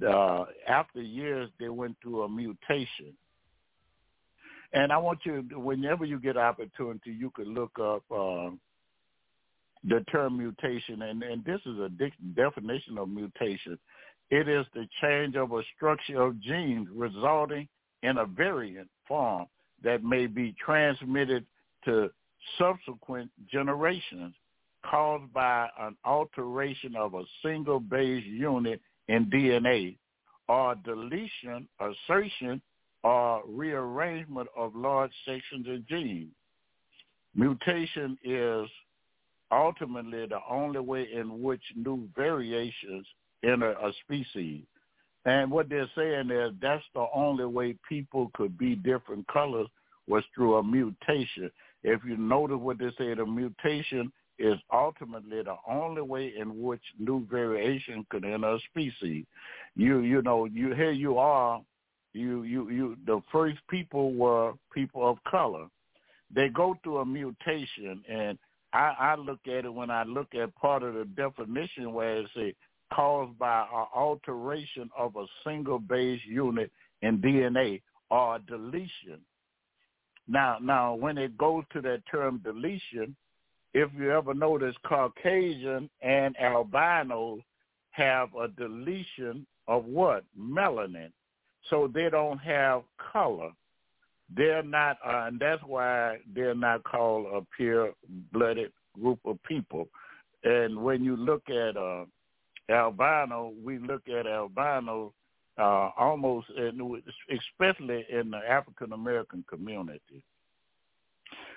[0.06, 3.14] uh, after years they went through a mutation.
[4.72, 8.50] And I want you, whenever you get opportunity, you could look up uh,
[9.84, 13.78] the term mutation, and, and this is a de- definition of mutation.
[14.30, 17.68] It is the change of a structure of genes resulting
[18.04, 19.46] in a variant form
[19.82, 21.44] that may be transmitted
[21.84, 22.10] to
[22.58, 24.34] subsequent generations
[24.88, 29.96] caused by an alteration of a single base unit in DNA
[30.48, 32.60] or deletion, assertion,
[33.02, 36.32] or rearrangement of large sections of genes.
[37.34, 38.68] Mutation is
[39.50, 43.06] ultimately the only way in which new variations
[43.42, 44.64] enter a species.
[45.24, 49.68] And what they're saying is that's the only way people could be different colors
[50.06, 51.50] was through a mutation.
[51.82, 56.82] If you notice what they say, the mutation is ultimately the only way in which
[56.98, 59.24] new variation could enter a species.
[59.76, 61.60] You you know you here you are,
[62.12, 65.66] you you you the first people were people of color.
[66.34, 68.38] They go through a mutation, and
[68.72, 72.26] I, I look at it when I look at part of the definition where it
[72.34, 72.54] says
[72.94, 76.70] caused by an alteration of a single base unit
[77.02, 79.20] in DNA or deletion.
[80.28, 83.14] Now, now, when it goes to that term deletion,
[83.74, 87.40] if you ever notice, Caucasian and albinos
[87.90, 90.24] have a deletion of what?
[90.38, 91.10] Melanin.
[91.70, 93.50] So they don't have color.
[94.34, 99.88] They're not, uh, and that's why they're not called a pure-blooded group of people.
[100.44, 102.04] And when you look at uh,
[102.70, 105.12] albino, we look at albino
[105.58, 110.22] uh, almost, especially in the African American community.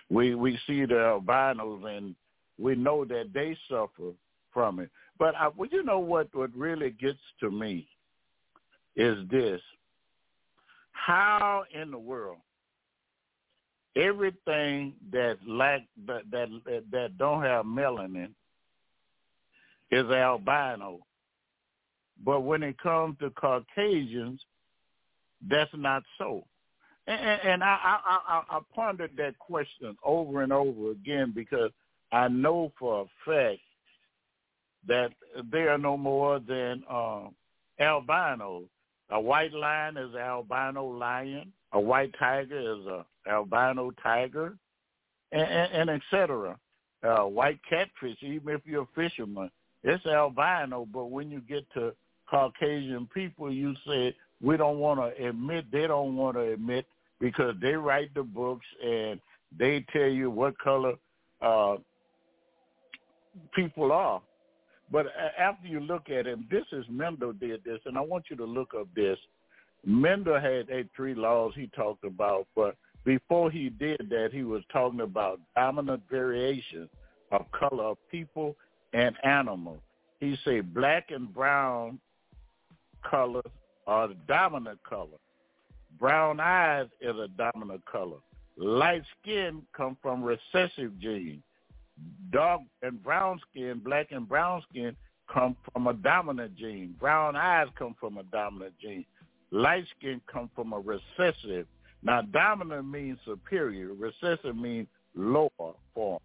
[0.09, 2.15] We we see the albinos and
[2.59, 4.13] we know that they suffer
[4.53, 4.89] from it.
[5.19, 6.33] But I, well, you know what?
[6.33, 7.87] What really gets to me
[8.95, 9.61] is this:
[10.91, 12.37] how in the world
[13.95, 18.29] everything that lack that that that don't have melanin
[19.91, 20.99] is albino.
[22.25, 24.41] But when it comes to Caucasians,
[25.47, 26.43] that's not so.
[27.05, 31.71] And, and I, I, I, I pondered that question over and over again because
[32.11, 33.61] I know for a fact
[34.87, 35.11] that
[35.51, 37.27] they are no more than uh,
[37.79, 38.65] albinos.
[39.09, 41.53] A white lion is an albino lion.
[41.73, 44.57] A white tiger is an albino tiger,
[45.31, 46.57] and, and, and et cetera.
[47.03, 49.51] Uh, white catfish, even if you're a fisherman,
[49.83, 51.93] it's albino, but when you get to
[52.29, 56.85] Caucasian people, you say we don't want to admit, they don't want to admit
[57.19, 59.19] because they write the books and
[59.57, 60.93] they tell you what color
[61.41, 61.77] uh,
[63.55, 64.21] people are.
[64.91, 68.37] But after you look at him, this is Mendel did this, and I want you
[68.37, 69.17] to look up this.
[69.85, 74.63] Mendel had eight three laws he talked about, but before he did that, he was
[74.71, 76.89] talking about dominant variation
[77.31, 78.55] of color of people
[78.93, 79.81] and animal.
[80.19, 81.99] He said black and brown
[83.09, 83.43] colors
[83.85, 85.17] are the dominant color.
[85.99, 88.17] Brown eyes is a dominant color.
[88.57, 91.43] Light skin come from recessive genes.
[92.31, 94.95] Dark and brown skin, black and brown skin
[95.31, 96.95] come from a dominant gene.
[96.99, 99.05] Brown eyes come from a dominant gene.
[99.51, 101.65] Light skin come from a recessive.
[102.03, 103.93] Now dominant means superior.
[103.93, 106.19] Recessive means lower form.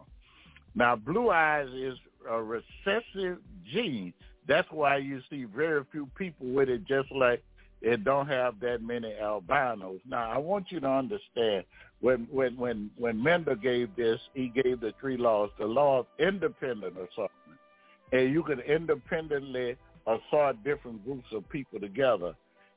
[0.74, 3.38] Now blue eyes is a recessive
[3.72, 4.12] gene.
[4.48, 7.42] That's why you see very few people with it, just like
[7.80, 10.00] it don't have that many albinos.
[10.06, 11.64] Now, I want you to understand
[12.00, 16.06] when when when when Mendel gave this, he gave the three laws: the law of
[16.18, 17.58] independent assortment,
[18.12, 22.34] and you can independently assort different groups of people together,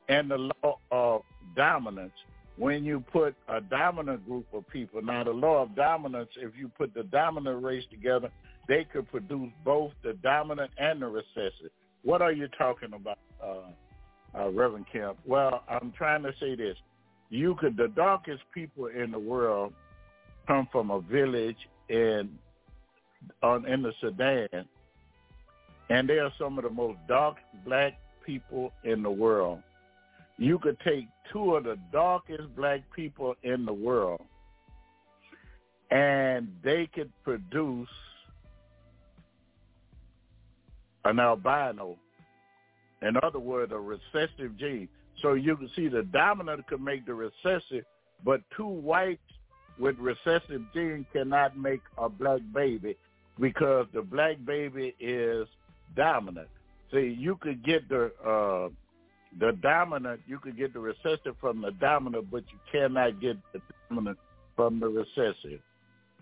[0.09, 1.21] and the law of
[1.55, 2.13] dominance.
[2.57, 6.69] When you put a dominant group of people, now the law of dominance, if you
[6.69, 8.29] put the dominant race together,
[8.67, 11.71] they could produce both the dominant and the recessive.
[12.03, 15.17] What are you talking about, uh, uh, Reverend Kemp?
[15.25, 16.77] Well, I'm trying to say this.
[17.29, 19.73] You could, the darkest people in the world
[20.47, 21.57] come from a village
[21.89, 22.29] in,
[23.43, 24.47] on, in the Sudan,
[25.89, 29.59] and they are some of the most dark black people in the world.
[30.37, 34.21] You could take two of the darkest black people in the world,
[35.91, 37.87] and they could produce
[41.05, 41.97] an albino.
[43.01, 44.89] In other words, a recessive gene.
[45.21, 47.85] So you can see the dominant could make the recessive,
[48.23, 49.21] but two whites
[49.79, 52.97] with recessive gene cannot make a black baby
[53.39, 55.47] because the black baby is
[55.95, 56.47] dominant.
[56.91, 58.69] See, you could get the uh,
[59.39, 63.61] the dominant, you could get the recessive from the dominant, but you cannot get the
[63.89, 64.17] dominant
[64.55, 65.59] from the recessive.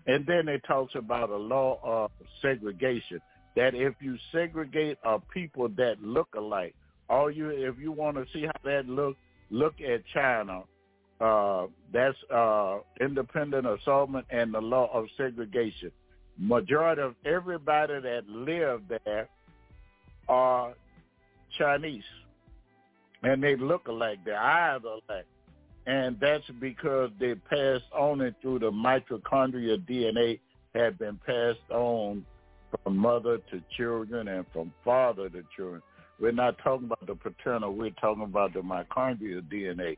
[0.06, 2.10] And then it talks about a law of
[2.42, 3.20] segregation,
[3.56, 6.74] that if you segregate a people that look alike,
[7.08, 9.16] all you if you want to see how that look,
[9.50, 10.62] look at China.
[11.20, 15.90] Uh, that's uh, independent assortment and the law of segregation.
[16.36, 19.28] Majority of everybody that live there
[20.28, 20.74] are
[21.56, 22.02] Chinese,
[23.24, 24.24] and they look alike.
[24.24, 25.26] Their eyes are alike,
[25.86, 30.40] and that's because they passed on it through the mitochondria DNA
[30.74, 32.24] had been passed on
[32.82, 35.82] from mother to children and from father to children.
[36.20, 37.72] We're not talking about the paternal.
[37.72, 39.96] We're talking about the mitochondrial DNA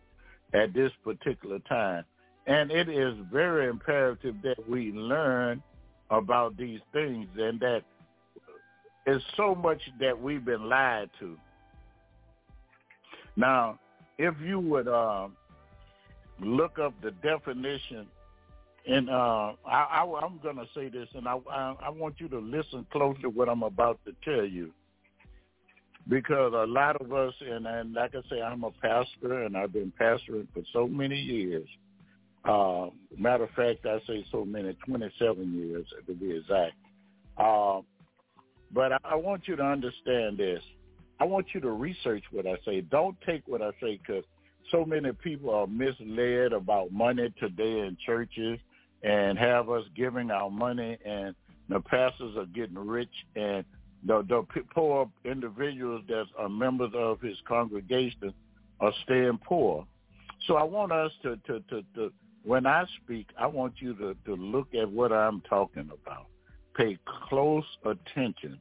[0.54, 2.04] at this particular time.
[2.46, 5.62] And it is very imperative that we learn
[6.10, 7.82] about these things and that
[9.06, 11.36] it's so much that we've been lied to.
[13.36, 13.78] Now,
[14.18, 15.28] if you would uh,
[16.40, 18.06] look up the definition,
[18.88, 22.38] and uh, I, am going to say this, and I, I, I want you to
[22.38, 24.72] listen closely to what I'm about to tell you
[26.08, 29.72] because a lot of us, and, and like I say, I'm a pastor, and I've
[29.72, 31.66] been pastoring for so many years.
[32.44, 36.74] Uh, matter of fact, I say so many, 27 years to be exact.
[37.36, 37.80] Uh,
[38.72, 40.62] but I, I want you to understand this.
[41.18, 42.82] I want you to research what I say.
[42.82, 44.24] Don't take what I say because
[44.70, 48.58] so many people are misled about money today in churches
[49.02, 51.34] and have us giving our money and
[51.68, 53.64] the pastors are getting rich and
[54.04, 54.44] the, the
[54.74, 58.32] poor individuals that are members of his congregation
[58.80, 59.86] are staying poor.
[60.46, 62.12] So I want us to, to, to, to
[62.44, 66.26] when I speak, I want you to, to look at what I'm talking about.
[66.76, 66.98] Pay
[67.28, 68.60] close attention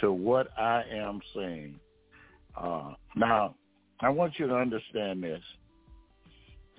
[0.00, 1.78] to what I am saying.
[2.56, 3.54] Uh, now,
[4.00, 5.42] I want you to understand this.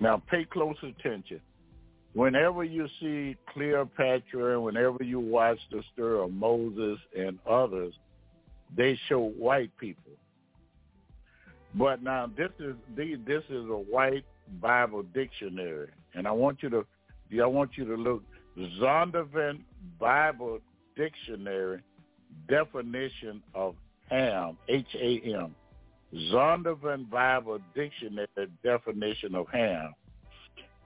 [0.00, 1.40] Now, pay close attention.
[2.12, 7.94] Whenever you see Cleopatra, whenever you watch the story of Moses and others,
[8.76, 10.12] they show white people.
[11.74, 14.24] But now this is this is a white
[14.60, 16.86] Bible dictionary, and I want you to
[17.42, 18.22] I want you to look
[18.80, 19.60] Zondervan
[19.98, 20.60] Bible
[20.94, 21.82] Dictionary
[22.48, 23.74] definition of
[24.10, 25.54] ham H A M
[26.32, 28.28] Zondervan Bible Dictionary
[28.62, 29.94] definition of ham.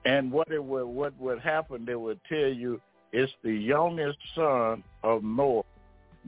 [0.05, 2.81] And what it would what would happen, they would tell you
[3.11, 5.63] it's the youngest son of Noah,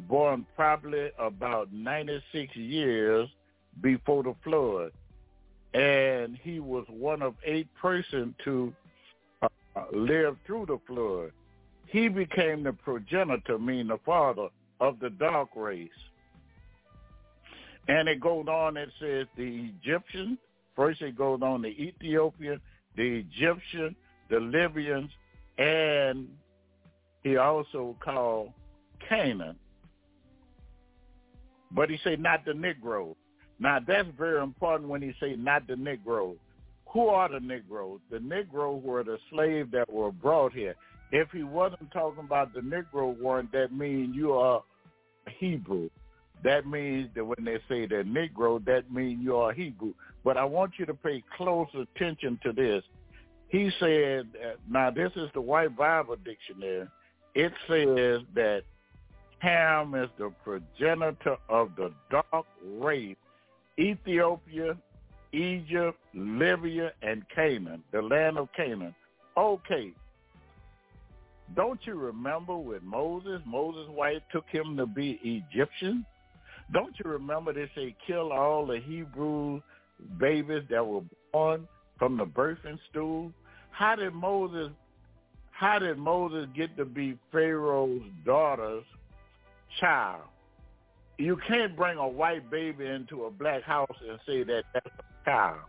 [0.09, 3.29] born probably about 96 years
[3.81, 4.91] before the flood.
[5.73, 8.73] And he was one of eight persons to
[9.41, 9.47] uh,
[9.93, 11.31] live through the flood.
[11.87, 14.47] He became the progenitor, meaning the father
[14.81, 15.89] of the dark race.
[17.87, 20.37] And it goes on, it says the Egyptian,
[20.75, 22.59] first it goes on the Ethiopian,
[22.97, 23.95] the Egyptian,
[24.29, 25.11] the Libyans,
[25.57, 26.27] and
[27.23, 28.51] he also called
[29.07, 29.55] Canaan.
[31.71, 33.15] But he said not the Negroes.
[33.59, 36.37] Now that's very important when he say not the Negroes.
[36.91, 37.99] Who are the Negroes?
[38.09, 40.75] The Negroes were the slaves that were brought here.
[41.11, 44.63] If he wasn't talking about the Negro one, that means you are
[45.37, 45.89] Hebrew.
[46.43, 49.93] That means that when they say they're Negro, that means you are Hebrew.
[50.23, 52.83] But I want you to pay close attention to this.
[53.49, 54.27] He said,
[54.69, 56.87] now this is the White Bible Dictionary.
[57.35, 58.63] It says that
[59.39, 63.17] Ham is the progenitor of the dark race,
[63.79, 64.77] Ethiopia,
[65.33, 68.93] Egypt, Libya, and Canaan, the land of Canaan.
[69.37, 69.91] Okay.
[71.55, 73.41] Don't you remember with Moses?
[73.45, 76.05] Moses' wife took him to be Egyptian.
[76.71, 79.61] Don't you remember they say kill all the Hebrew
[80.17, 81.01] babies that were
[81.33, 81.67] born
[81.99, 83.31] from the birthing stool?
[83.71, 84.69] How did Moses
[85.61, 88.83] how did Moses get to be Pharaoh's daughter's
[89.79, 90.23] child?
[91.19, 95.29] You can't bring a white baby into a black house and say that that's a
[95.29, 95.59] child.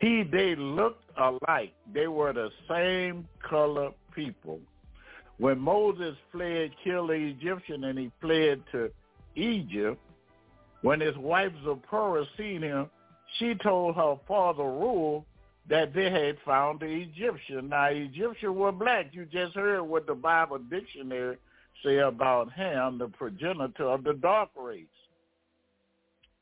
[0.00, 1.72] He they looked alike.
[1.92, 4.60] They were the same color people
[5.38, 8.90] when Moses fled, killed the Egyptian, and he fled to
[9.34, 10.00] Egypt,
[10.82, 12.88] when his wife Zipporah seen him,
[13.38, 15.26] she told her father Reuel
[15.68, 17.70] that they had found the Egyptian.
[17.70, 19.06] Now, Egyptian were black.
[19.12, 21.36] You just heard what the Bible dictionary
[21.84, 24.84] say about Ham, the progenitor of the dark race.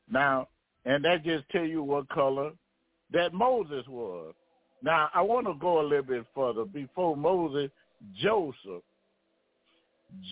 [0.09, 0.47] Now,
[0.85, 2.51] and that just tell you what color
[3.11, 4.33] that Moses was.
[4.81, 6.65] Now, I want to go a little bit further.
[6.65, 7.71] Before Moses,
[8.19, 8.83] Joseph.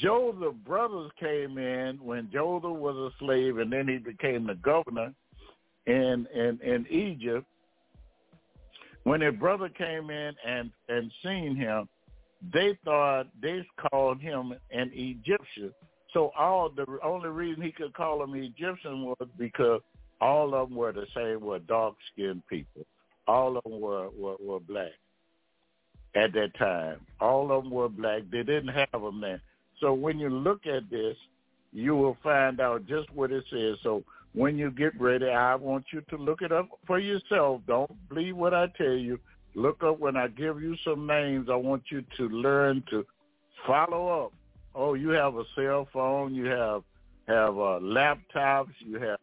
[0.02, 5.14] Joseph's brothers came in when Joseph was a slave and then he became the governor.
[5.86, 7.46] in in in Egypt,
[9.04, 11.90] when their brother came in and and seen him,
[12.54, 15.74] they thought they called him an Egyptian.
[16.14, 19.82] So all the only reason he could call them Egyptian was because
[20.24, 22.86] all of them were the same, were dark skinned people.
[23.28, 24.94] All of them were, were were black
[26.16, 27.02] at that time.
[27.20, 28.22] All of them were black.
[28.32, 29.42] They didn't have them then.
[29.82, 31.18] So when you look at this,
[31.74, 33.78] you will find out just what it says.
[33.84, 34.04] So
[34.34, 37.62] when you get ready, I want you to look it up for yourself.
[37.68, 39.20] Don't believe what I tell you.
[39.56, 41.50] Look up when I give you some names.
[41.52, 43.06] I want you to learn to
[43.68, 44.34] follow up.
[44.74, 46.34] Oh, you have a cell phone.
[46.34, 46.84] You have
[47.28, 48.74] have uh, laptops.
[48.80, 49.20] You have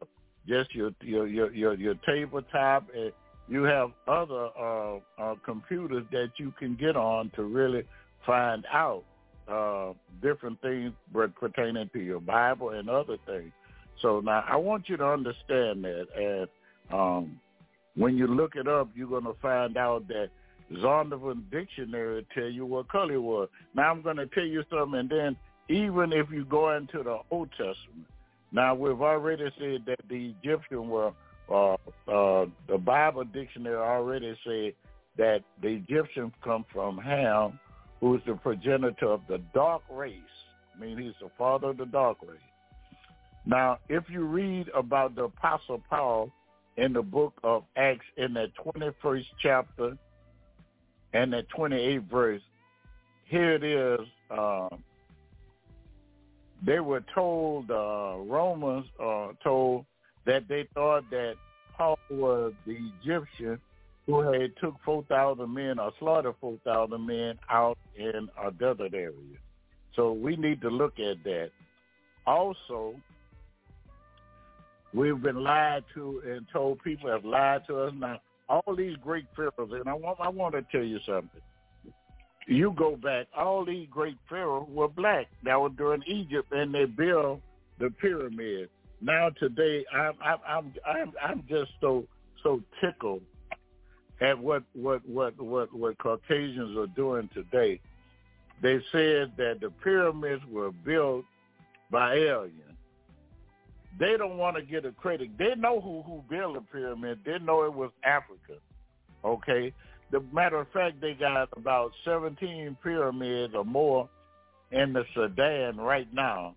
[0.49, 3.13] just your your your your, your tabletop, and
[3.49, 7.85] you have other uh, uh, computers that you can get on to really
[8.27, 9.03] find out
[9.49, 10.93] uh, different things
[11.39, 13.53] pertaining to your Bible and other things.
[14.03, 16.49] So now I want you to understand that, and
[16.93, 17.41] um,
[17.97, 20.31] when you look it up, you're going to find out that
[20.75, 23.49] Zondervan Dictionary tell you what color it was.
[23.75, 25.37] Now I'm going to tell you something, and then
[25.69, 28.07] even if you go into the Old Testament,
[28.53, 31.13] now we've already said that the Egyptian were,
[31.51, 31.75] uh,
[32.09, 34.75] uh, the Bible dictionary already said
[35.17, 37.59] that the Egyptians come from Ham,
[38.01, 40.19] who is the progenitor of the dark race.
[40.75, 42.39] I mean, he's the father of the dark race.
[43.47, 46.31] Now, if you read about the Apostle Paul
[46.77, 49.97] in the book of Acts in the 21st chapter
[51.13, 52.43] and the 28th verse,
[53.25, 54.01] here it is.
[54.31, 54.69] Uh,
[56.65, 59.87] they were told, uh, Romans uh, told
[60.27, 61.35] that they thought that
[61.77, 63.59] Paul was the Egyptian
[64.07, 69.39] who had took 4,000 men or slaughtered 4,000 men out in a desert area.
[69.95, 71.51] So we need to look at that.
[72.27, 72.95] Also,
[74.93, 77.93] we've been lied to and told people have lied to us.
[77.97, 81.41] Now, all these Greek pharaohs, and I want, I want to tell you something.
[82.47, 85.29] You go back, all these great pharaohs were black.
[85.45, 87.41] That was during Egypt, and they built
[87.79, 88.71] the pyramids.
[89.01, 92.05] Now today, I'm I'm I'm I'm, I'm just so
[92.43, 93.23] so tickled
[94.21, 97.81] at what what what what what Caucasians are doing today.
[98.63, 101.25] They said that the pyramids were built
[101.91, 102.57] by aliens.
[103.99, 105.37] They don't want to get a credit.
[105.39, 107.21] They know who who built the pyramid.
[107.25, 108.61] They know it was Africa.
[109.25, 109.73] Okay.
[110.11, 114.09] The matter of fact, they got about 17 pyramids or more
[114.73, 116.55] in the Sudan right now,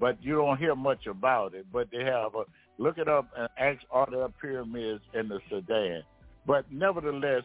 [0.00, 1.66] but you don't hear much about it.
[1.72, 2.44] But they have a
[2.78, 6.02] look it up and ask are there pyramids in the Sudan.
[6.46, 7.42] But nevertheless,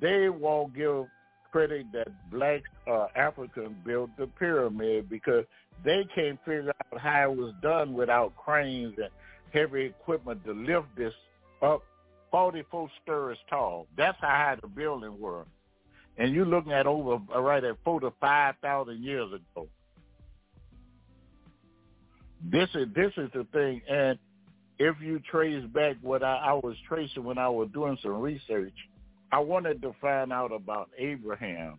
[0.00, 1.06] they won't give
[1.50, 5.44] credit that blacks or Africans built the pyramid because
[5.84, 9.10] they can't figure out how it was done without cranes and
[9.52, 11.14] heavy equipment to lift this
[11.62, 11.82] up
[12.30, 13.86] 44 stories tall.
[13.96, 15.44] That's how high the building were.
[16.16, 19.68] And you're looking at over uh, right at four to five thousand years ago.
[22.50, 24.18] This is this is the thing, and
[24.78, 28.74] if you trace back what I, I was tracing when I was doing some research,
[29.32, 31.78] I wanted to find out about Abraham.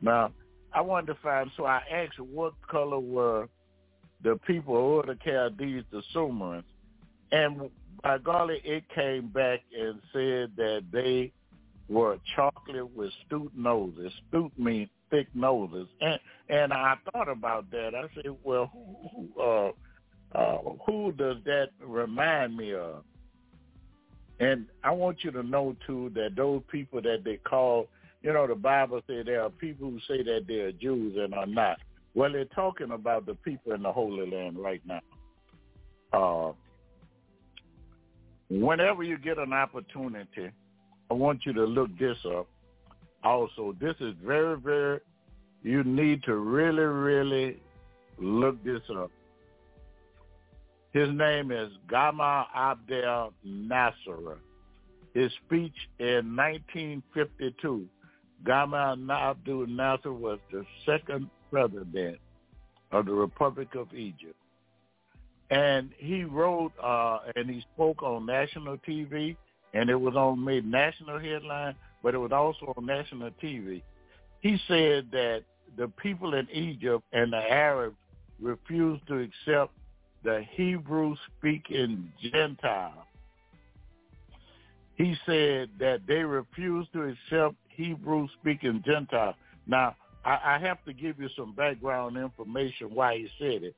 [0.00, 0.32] Now,
[0.72, 3.48] I wanted to find, so I asked what color were
[4.22, 6.64] the people were the Chaldees, the Sumerians,
[7.32, 7.70] and
[8.02, 11.32] by golly, it came back and said that they
[11.88, 14.12] were chocolate with stoop noses.
[14.28, 16.18] Stoop means thick noses, and
[16.48, 17.94] and I thought about that.
[17.94, 19.72] I said, well, who, uh,
[20.36, 23.04] uh, who does that remind me of?
[24.40, 27.86] And I want you to know too that those people that they call,
[28.22, 31.46] you know, the Bible says there are people who say that they're Jews and are
[31.46, 31.78] not.
[32.14, 35.00] Well, they're talking about the people in the Holy Land right now.
[36.12, 36.52] Uh,
[38.50, 40.50] whenever you get an opportunity,
[41.10, 42.46] I want you to look this up.
[43.22, 45.00] Also, this is very, very,
[45.62, 47.60] you need to really, really
[48.18, 49.10] look this up.
[50.92, 54.38] His name is Gamal Abdel Nasser.
[55.14, 57.86] His speech in 1952,
[58.44, 62.18] Gamal Abdel Nasser was the second president
[62.92, 64.36] of the Republic of Egypt.
[65.54, 69.36] And he wrote uh, and he spoke on national TV,
[69.72, 73.80] and it was on made national headline, but it was also on national TV.
[74.40, 75.44] He said that
[75.76, 77.94] the people in Egypt and the Arabs
[78.42, 79.72] refused to accept
[80.24, 83.06] the Hebrew-speaking Gentile.
[84.96, 89.36] He said that they refused to accept Hebrew-speaking Gentile.
[89.68, 89.94] Now,
[90.24, 93.76] I, I have to give you some background information why he said it.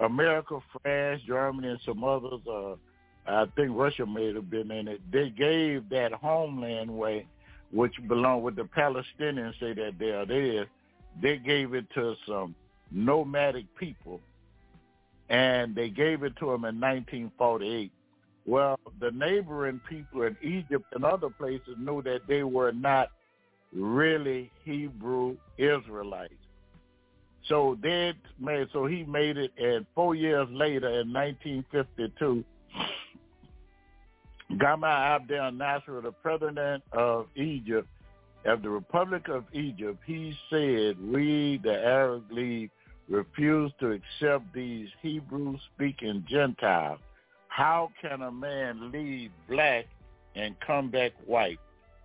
[0.00, 2.76] America, France, Germany, and some others uh,
[3.28, 5.00] I think Russia may have been in it.
[5.10, 7.26] They gave that homeland way,
[7.72, 10.66] which belonged with the Palestinians, say that they are there.
[11.20, 12.54] They gave it to some
[12.90, 14.20] nomadic people,
[15.28, 17.90] and they gave it to them in 1948.
[18.44, 23.08] Well, the neighboring people in Egypt and other places knew that they were not
[23.72, 26.34] really Hebrew Israelites.
[27.48, 32.44] So they made so he made it, and four years later, in 1952,
[34.52, 37.88] Gamal Abdel Nasser, the president of Egypt,
[38.44, 42.70] of the Republic of Egypt, he said, "We, the Arab League,
[43.08, 46.98] refuse to accept these Hebrew-speaking Gentiles.
[47.48, 49.86] How can a man leave black
[50.34, 51.58] and come back white?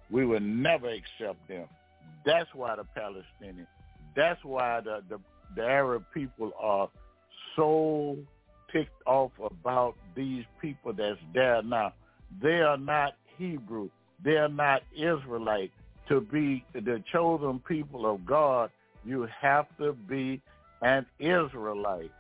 [0.10, 1.68] We will never accept them.
[2.26, 3.68] That's why the Palestinians,
[4.16, 5.20] that's why the, the,
[5.56, 6.90] the Arab people are
[7.56, 8.18] so
[8.72, 11.94] ticked off about these people that's there now.
[12.42, 13.90] They are not Hebrew.
[14.24, 15.72] They are not Israelite.
[16.10, 18.70] To be the chosen people of God,
[19.06, 20.42] you have to be
[20.82, 22.12] an Israelite.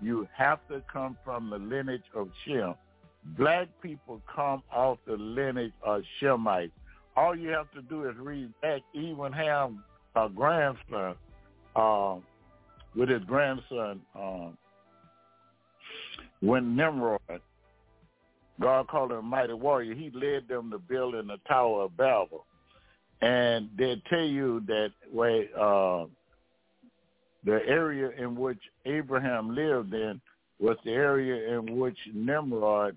[0.00, 2.74] You have to come from the lineage of Shem.
[3.38, 6.72] Black people come off the lineage of Shemites.
[7.16, 8.82] All you have to do is read back.
[8.92, 9.72] Even have
[10.16, 11.14] a grandson
[11.76, 12.16] uh,
[12.96, 14.56] with his grandson um,
[16.40, 17.20] when Nimrod,
[18.60, 21.96] God called him a mighty warrior, he led them to build in the Tower of
[21.96, 22.46] Babel.
[23.20, 26.04] And they tell you that way uh,
[27.44, 30.20] the area in which Abraham lived in
[30.60, 32.96] was the area in which Nimrod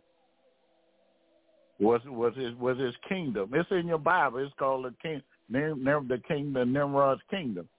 [1.80, 3.52] was was his was his kingdom.
[3.54, 4.40] It's in your Bible.
[4.40, 7.70] It's called the king the kingdom Nimrod's kingdom.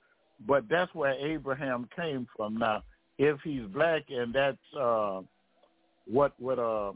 [0.47, 2.59] But that's where Abraham came from.
[2.59, 2.83] Now,
[3.19, 5.21] if he's black and that's uh,
[6.07, 6.93] what what uh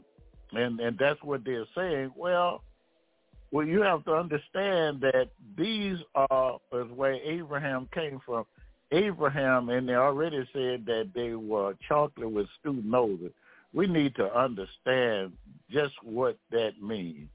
[0.53, 2.63] and and that's what they're saying, well,
[3.51, 8.45] well you have to understand that these are is where Abraham came from.
[8.91, 13.31] Abraham and they already said that they were chocolate with stewed noses
[13.73, 15.33] we need to understand
[15.69, 17.27] just what that means.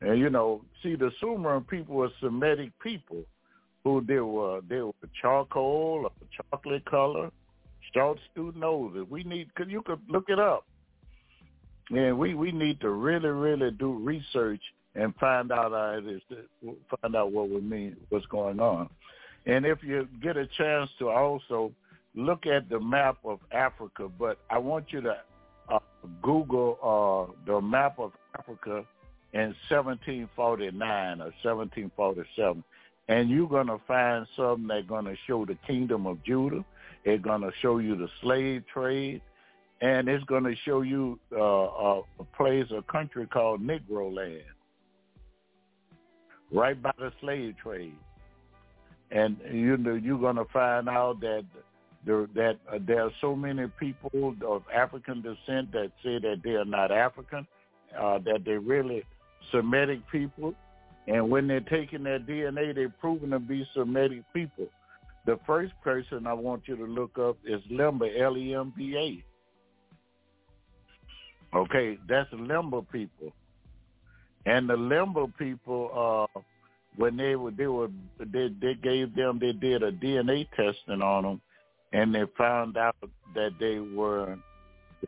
[0.00, 3.24] And you know, see, the Sumer people were Semitic people
[3.86, 7.30] who they were they were charcoal or chocolate color,
[7.94, 9.06] short stewed noses.
[9.08, 10.66] We need, cause you could look it up.
[11.90, 14.60] And we we need to really really do research
[14.96, 16.20] and find out is
[17.00, 18.88] find out what we mean, what's going on.
[19.46, 21.70] And if you get a chance to also
[22.16, 25.16] look at the map of Africa, but I want you to
[25.68, 25.78] uh,
[26.22, 28.84] Google uh, the map of Africa
[29.32, 32.64] in 1749 or 1747,
[33.08, 36.64] and you're going to find something that's going to show the kingdom of Judah.
[37.04, 39.20] It's going to show you the slave trade,
[39.80, 42.02] and it's going to show you uh, a,
[42.36, 44.42] place, a country called Negro Land,
[46.50, 47.94] right by the slave trade.
[49.12, 51.44] And you know you're going to find out that
[52.04, 56.50] there, that uh, there are so many people of African descent that say that they
[56.50, 57.46] are not African,
[57.96, 59.04] uh, that they're really
[59.52, 60.54] Semitic people.
[61.06, 64.66] And when they're taking their DNA, they're proven to be Semitic people.
[65.24, 69.24] The first person I want you to look up is Lemba, L-E-M-B-A.
[71.56, 73.32] Okay, that's Lemba people.
[74.46, 76.40] And the Lemba people, uh,
[76.96, 77.88] when they were, they were,
[78.18, 81.40] they, they gave them, they did a DNA testing on them,
[81.92, 82.96] and they found out
[83.34, 84.36] that they were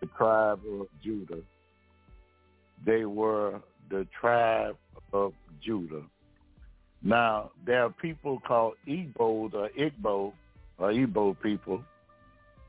[0.00, 1.42] the tribe of Judah.
[2.84, 4.76] They were the tribe
[5.12, 5.32] of
[5.62, 6.02] Judah.
[7.02, 10.32] Now, there are people called Igbos or Igbo
[10.78, 11.82] or Igbo people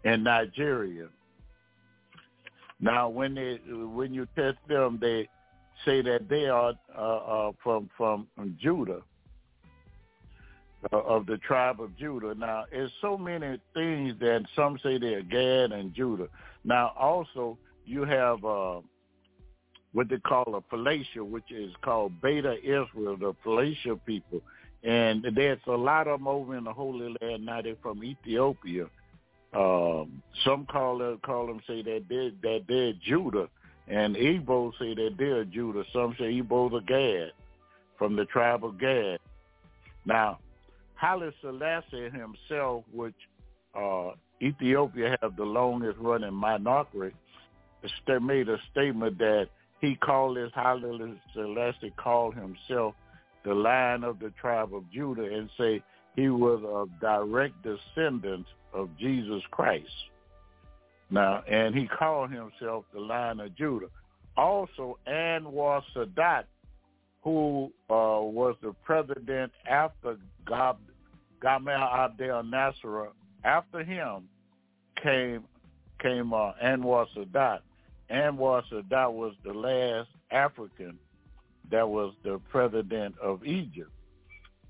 [0.04, 1.08] in Nigeria.
[2.80, 5.28] Now, when they when you test them, they
[5.86, 8.28] say that they are uh, uh, from from
[8.62, 9.02] Judah
[10.92, 12.34] uh, of the tribe of Judah.
[12.36, 16.28] Now, there's so many things that some say they're Gad and Judah.
[16.64, 18.80] Now, also, you have uh,
[19.94, 24.42] what they call a Falasha, which is called Beta Israel, the Falasha people.
[24.84, 27.62] And there's a lot of them over in the Holy Land now.
[27.62, 28.86] They're from Ethiopia.
[29.54, 33.50] Um, some call it, call them say that they're, that they're Judah,
[33.88, 35.84] and Igbo say that they're Judah.
[35.92, 37.32] Some say Igbo's are Gad,
[37.98, 39.20] from the tribe of Gad.
[40.06, 40.38] Now,
[40.94, 43.16] Haile Selassie himself, which
[43.76, 44.12] uh,
[44.42, 47.12] Ethiopia have the longest running monarchy,
[48.22, 49.48] made a statement that
[49.82, 52.96] he called this Haile Selassie called himself
[53.46, 55.82] the lion of the tribe of Judah and say
[56.16, 59.90] he was a direct descendant of Jesus Christ.
[61.10, 63.88] Now, and he called himself the lion of Judah.
[64.38, 66.44] also Anwar Sadat,
[67.24, 70.78] who uh, was the president after Gab,
[71.42, 73.08] Gamal Abdel Nasser.
[73.44, 74.28] After him
[75.02, 75.44] came
[76.02, 77.60] came uh, Anwar Sadat.
[78.12, 80.98] Anwar Sadat was the last African
[81.72, 83.92] that was the president of Egypt.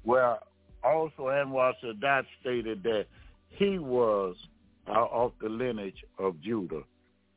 [0.03, 0.37] Where
[0.83, 3.05] also Anwar Sadat stated that
[3.49, 4.35] he was
[4.87, 6.83] uh, of the lineage of Judah,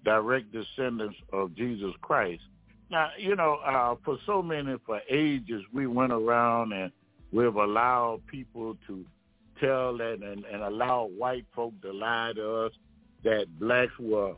[0.04, 2.42] direct descendants of Jesus Christ.
[2.90, 6.92] Now, you know, uh, for so many, for ages, we went around and
[7.32, 9.04] we've allowed people to
[9.60, 12.72] tell and, and allow white folk to lie to us
[13.24, 14.34] that blacks were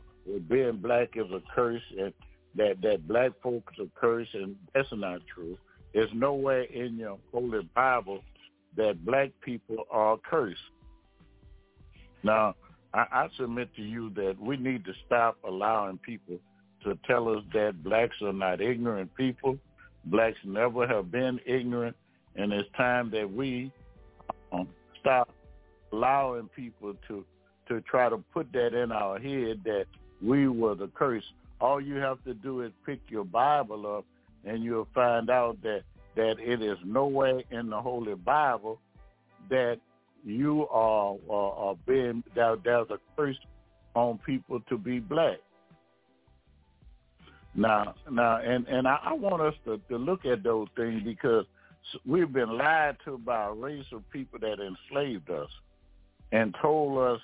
[0.47, 2.13] being black is a curse and
[2.55, 5.57] that, that black folks are cursed, and that's not true.
[5.93, 8.21] There's nowhere in your Holy Bible
[8.77, 10.59] that black people are cursed.
[12.23, 12.55] Now,
[12.93, 16.37] I, I submit to you that we need to stop allowing people
[16.83, 19.57] to tell us that blacks are not ignorant people.
[20.05, 21.95] Blacks never have been ignorant,
[22.35, 23.71] and it's time that we
[24.51, 24.67] um,
[24.99, 25.29] stop
[25.91, 27.25] allowing people to
[27.67, 29.85] to try to put that in our head that
[30.21, 31.23] we were the curse.
[31.61, 34.05] All you have to do is pick your Bible up,
[34.45, 35.83] and you'll find out that
[36.15, 38.79] that it is nowhere in the Holy Bible
[39.49, 39.79] that
[40.23, 43.37] you are, are, are being that there's a curse
[43.95, 45.37] on people to be black.
[47.53, 51.45] Now, now, and and I, I want us to, to look at those things because
[52.05, 55.49] we've been lied to by a race of people that enslaved us
[56.31, 57.21] and told us,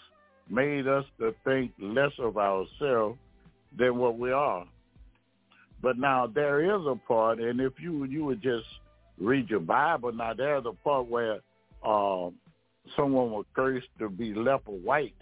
[0.51, 3.17] made us to think less of ourselves
[3.77, 4.65] than what we are.
[5.81, 8.67] But now there is a part, and if you you would just
[9.17, 11.39] read your Bible, now there's a part where
[11.83, 12.35] um,
[12.95, 15.15] someone was cursed to be leper white,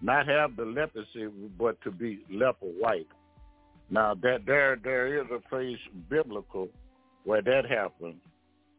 [0.00, 1.28] not have the leprosy,
[1.58, 3.08] but to be leper white.
[3.90, 5.78] Now that there there is a place
[6.08, 6.68] biblical
[7.24, 8.20] where that happened,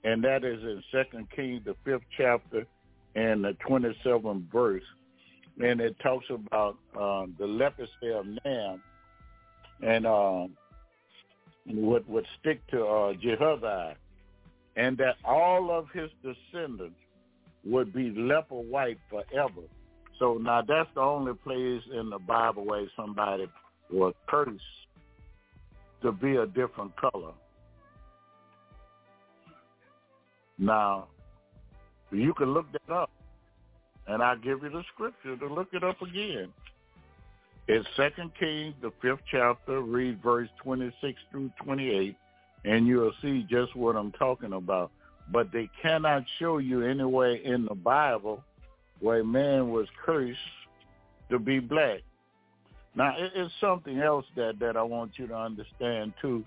[0.03, 2.65] and that is in Second Kings, the fifth chapter,
[3.13, 4.83] and the twenty seventh verse,
[5.59, 8.81] and it talks about uh, the leprosy of Naaman,
[9.81, 10.47] and uh,
[11.67, 13.95] would would stick to uh, Jehovah,
[14.75, 16.95] and that all of his descendants
[17.63, 19.61] would be leper white forever.
[20.19, 23.47] So now that's the only place in the Bible where somebody
[23.91, 24.61] was cursed
[26.01, 27.33] to be a different color.
[30.57, 31.07] Now,
[32.11, 33.09] you can look that up,
[34.07, 36.49] and I'll give you the scripture to look it up again.
[37.67, 42.15] It's Second Kings, the fifth chapter, read verse 26 through 28,
[42.65, 44.91] and you'll see just what I'm talking about
[45.31, 48.43] but they cannot show you anywhere in the Bible
[48.99, 50.37] where man was cursed
[51.29, 52.01] to be black.
[52.93, 56.43] Now, it's something else that, that I want you to understand, too.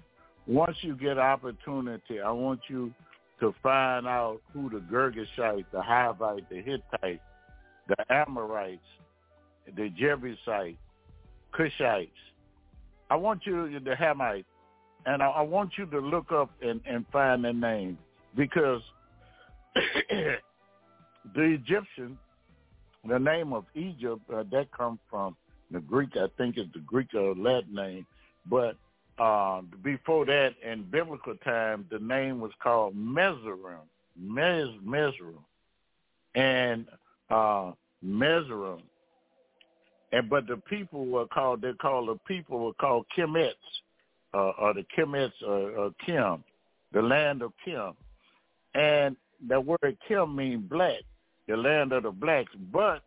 [0.47, 2.93] Once you get opportunity, I want you
[3.41, 7.23] to find out who the Girgashites, the Hivites, the Hittites,
[7.89, 8.82] the Amorites,
[9.76, 10.78] the Jebusites,
[11.53, 12.09] Cushites.
[13.11, 14.45] I want you, the Hamites,
[15.07, 17.99] and I, I want you to look up and, and find their names
[18.37, 18.80] because
[19.74, 20.39] the
[21.37, 22.18] Egyptian,
[23.07, 25.37] the name of Egypt, uh, that comes from
[25.70, 26.11] the Greek.
[26.16, 28.07] I think it's the Greek or Latin name,
[28.49, 28.76] but
[29.18, 33.87] uh, before that, in biblical time, the name was called Mezoram,
[34.20, 35.45] Mez Mezoram,
[36.35, 36.87] and
[37.35, 37.72] uh.
[40.12, 41.62] And but the people were called.
[41.62, 43.53] They called the people were called Kemets,
[44.32, 46.45] uh, or the Kemets, or, or Kim,
[46.93, 47.93] the land of Kim.
[48.74, 49.16] And
[49.49, 51.01] the word Kim means black,
[51.49, 52.53] the land of the blacks.
[52.72, 53.03] But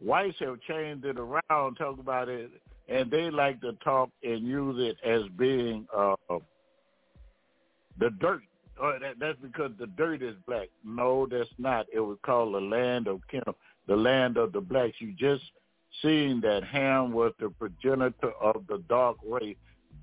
[0.00, 2.50] whites have changed it around, talk about it,
[2.88, 6.16] and they like to talk and use it as being uh,
[7.98, 8.42] the dirt.
[8.82, 10.68] Oh, that, that's because the dirt is black.
[10.84, 11.86] No, that's not.
[11.92, 13.42] It was called the land of Kim,
[13.86, 14.96] the land of the blacks.
[15.00, 15.42] You just
[16.00, 19.56] seeing that Ham was the progenitor of the dark race.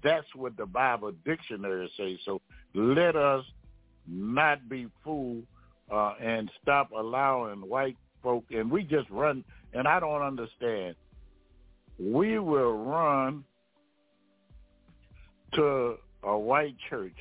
[0.03, 2.19] That's what the Bible dictionary says.
[2.23, 2.39] So
[2.75, 3.43] let us
[4.07, 5.45] not be fooled
[5.91, 8.45] uh, and stop allowing white folk.
[8.51, 10.95] And we just run, and I don't understand.
[11.99, 13.43] We will run
[15.53, 17.15] to a white church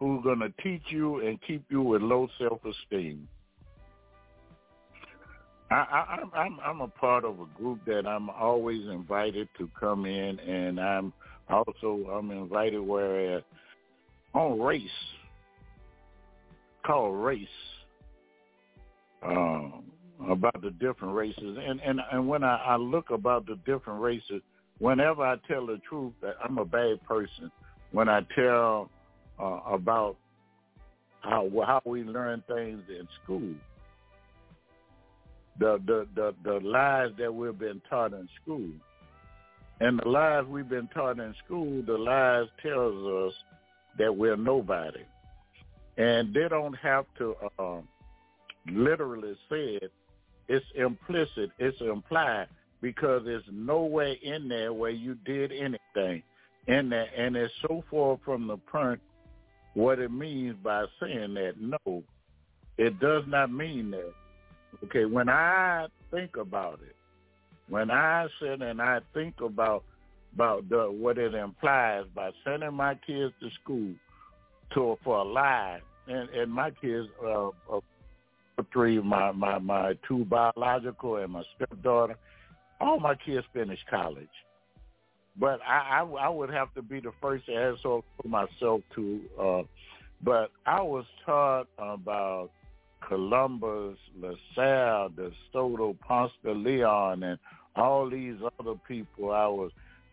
[0.00, 3.28] who's going to teach you and keep you with low self-esteem.
[5.70, 5.74] I,
[6.34, 10.40] I, I'm I'm a part of a group that I'm always invited to come in,
[10.40, 11.12] and I'm
[11.48, 13.42] also I'm invited where
[14.34, 14.82] on race
[16.84, 17.46] called race
[19.22, 19.84] um,
[20.28, 24.42] about the different races, and and and when I, I look about the different races,
[24.78, 27.52] whenever I tell the truth, that I'm a bad person.
[27.92, 28.90] When I tell
[29.40, 30.16] uh, about
[31.20, 33.54] how how we learn things in school,
[35.58, 38.68] the the the the lies that we've been taught in school,
[39.80, 43.34] and the lies we've been taught in school, the lies tells us
[43.98, 45.04] that we're nobody,
[45.96, 47.80] and they don't have to uh,
[48.70, 49.92] literally say it.
[50.48, 51.50] It's implicit.
[51.58, 52.48] It's implied
[52.80, 56.22] because there's nowhere in there where you did anything
[56.66, 59.00] in there, and it's so far from the point
[59.74, 61.54] what it means by saying that.
[61.58, 62.02] No,
[62.78, 64.12] it does not mean that.
[64.84, 66.96] Okay, when I think about it,
[67.68, 69.84] when I sit and I think about
[70.34, 73.92] about the, what it implies by sending my kids to school
[74.74, 77.80] to for a lie, and and my kids, uh, uh,
[78.72, 82.16] three, my my my two biological and my stepdaughter,
[82.80, 84.28] all my kids finished college.
[85.38, 89.20] But I, I, I would have to be the first asshole for myself to.
[89.40, 89.62] Uh,
[90.22, 92.50] but I was taught about
[93.06, 97.38] Columbus, LaSalle, De Soto, Ponce de Leon, and
[97.76, 99.30] all these other people.
[99.30, 99.70] I was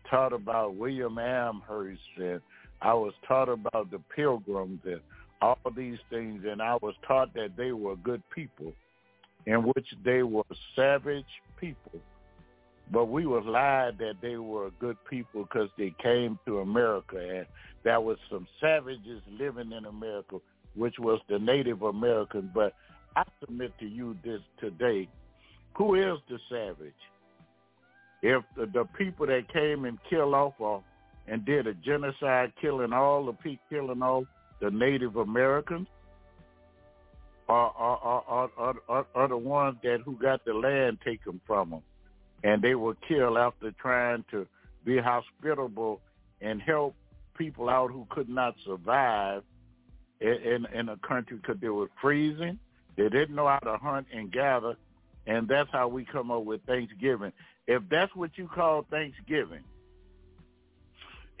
[0.08, 2.40] taught about William Amherst, and
[2.80, 5.00] I was taught about the Pilgrims, and
[5.42, 6.44] all these things.
[6.48, 8.72] And I was taught that they were good people,
[9.46, 10.44] in which they were
[10.74, 11.26] savage
[11.60, 12.00] people
[12.90, 17.46] but we were lied that they were good people because they came to America, and
[17.84, 20.38] there was some savages living in America,
[20.74, 22.50] which was the Native American.
[22.54, 22.74] But
[23.14, 25.08] I submit to you this today:
[25.74, 26.92] who is the savage?
[28.22, 30.78] If the, the people that came and killed off uh,
[31.30, 34.24] and did a genocide, killing all the people, killing all
[34.60, 35.86] the Native Americans,
[37.48, 41.70] are are, are, are, are, are the ones that who got the land taken from
[41.70, 41.82] them
[42.44, 44.46] and they were killed after trying to
[44.84, 46.00] be hospitable
[46.40, 46.94] and help
[47.36, 49.42] people out who could not survive
[50.20, 52.58] in in, a country because they were freezing.
[52.96, 54.76] They didn't know how to hunt and gather,
[55.26, 57.32] and that's how we come up with Thanksgiving.
[57.66, 59.62] If that's what you call Thanksgiving,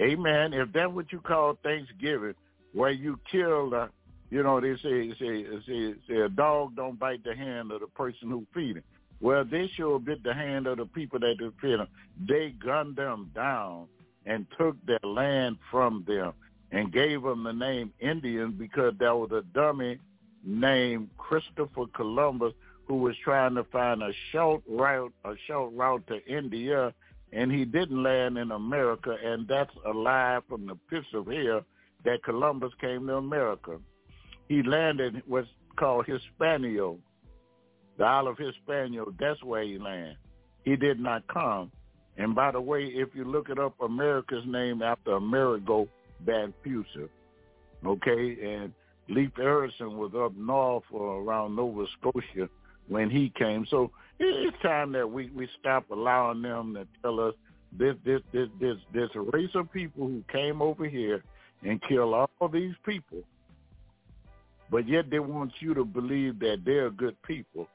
[0.00, 0.52] Amen.
[0.52, 2.34] If that's what you call Thanksgiving,
[2.72, 3.88] where you kill,
[4.30, 7.88] you know, they say, say say say a dog don't bite the hand of the
[7.88, 8.84] person who feed it.
[9.20, 11.88] Well, they sure bit the hand of the people that defeated them.
[12.28, 13.88] They gunned them down
[14.26, 16.32] and took their land from them
[16.70, 19.98] and gave them the name Indians because there was a dummy
[20.44, 22.52] named Christopher Columbus
[22.86, 26.94] who was trying to find a short route, a short route to India,
[27.32, 31.62] and he didn't land in America, and that's a lie from the pits of hell
[32.04, 33.78] that Columbus came to America.
[34.48, 36.96] He landed what's called Hispaniola,
[37.98, 40.16] the Isle of Hispaniola, that's where he landed.
[40.64, 41.70] He did not come.
[42.16, 45.88] And by the way, if you look it up, America's named after Amerigo
[46.24, 47.08] Vespucci.
[47.84, 48.72] Okay, and
[49.08, 52.48] Leif Erikson was up north or around Nova Scotia
[52.88, 53.66] when he came.
[53.70, 57.34] So it's time that we we stop allowing them to tell us
[57.72, 61.22] this this this this this race of people who came over here
[61.62, 63.22] and killed all these people,
[64.70, 67.68] but yet they want you to believe that they're good people.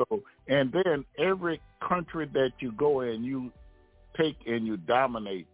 [0.00, 3.52] So, and then every country that you go in, you
[4.18, 5.46] take and you dominate.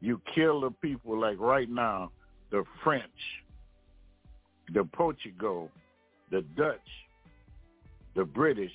[0.00, 2.10] You kill the people like right now,
[2.50, 3.04] the French,
[4.72, 5.70] the Portugal,
[6.30, 6.78] the Dutch,
[8.14, 8.72] the British.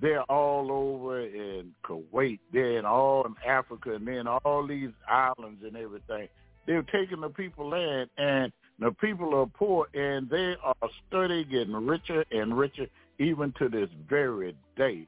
[0.00, 2.38] They're all over in Kuwait.
[2.52, 6.28] They're in all in Africa and then all these islands and everything.
[6.66, 11.74] They're taking the people land and the people are poor and they are steady getting
[11.74, 12.86] richer and richer
[13.18, 15.06] even to this very day,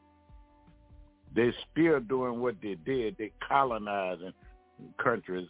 [1.35, 3.17] they're still doing what they did.
[3.19, 4.33] They're colonizing
[5.03, 5.49] countries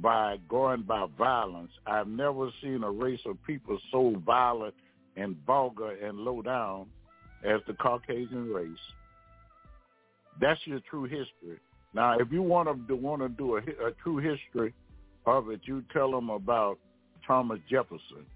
[0.00, 1.70] by going by violence.
[1.86, 4.74] I've never seen a race of people so violent
[5.16, 6.86] and vulgar and low down
[7.44, 8.76] as the Caucasian race.
[10.40, 11.58] That's your true history.
[11.94, 14.74] Now, if you want to want to do a, a true history
[15.26, 16.78] of it, you tell them about
[17.26, 18.26] Thomas Jefferson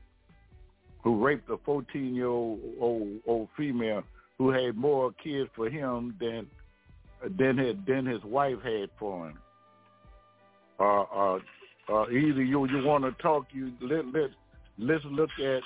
[1.02, 2.60] who raped a 14 year old
[3.26, 4.02] old, female
[4.36, 6.46] who had more kids for him than
[7.38, 9.38] than his, than his wife had for him.
[10.78, 11.38] Uh, uh,
[11.92, 14.30] uh, either you you want to talk, you let let
[14.78, 15.62] let's look at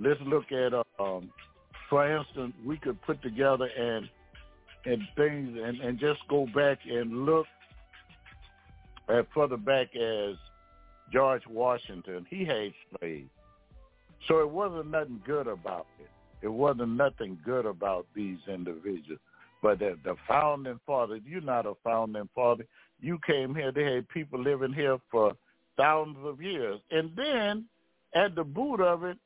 [0.00, 1.30] let's look at uh, um,
[1.88, 4.08] for instance, we could put together and
[4.84, 7.46] and things and and just go back and look
[9.08, 10.36] at further back as
[11.12, 12.26] George Washington.
[12.28, 13.30] He had slaves.
[14.26, 16.08] So it wasn't nothing good about it.
[16.42, 19.20] It wasn't nothing good about these individuals.
[19.62, 22.64] But the, the founding father, you're not a founding father.
[23.00, 25.32] you came here, they had people living here for
[25.76, 26.80] thousands of years.
[26.90, 27.64] And then
[28.14, 29.18] at the boot of it,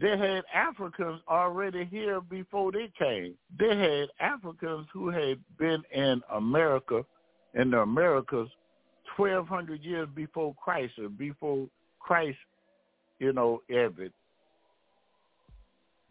[0.00, 3.34] they had Africans already here before they came.
[3.58, 7.04] They had Africans who had been in America,
[7.54, 8.48] in the Americas,
[9.16, 11.66] 1,200 years before Christ, or before
[12.00, 12.38] Christ,
[13.18, 14.08] you know, ever.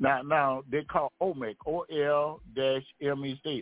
[0.01, 2.43] Now, now they call Olmec, O-L-M-E-C,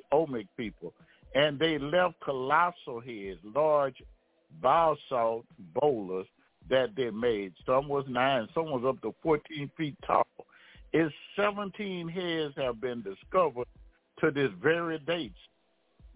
[0.10, 0.94] Olmec people.
[1.36, 4.02] And they left colossal heads, large
[4.62, 6.28] basalt boulders
[6.70, 7.54] that they made.
[7.66, 10.26] Some was nine, some was up to 14 feet tall.
[10.94, 13.68] It's 17 heads have been discovered
[14.22, 15.34] to this very date.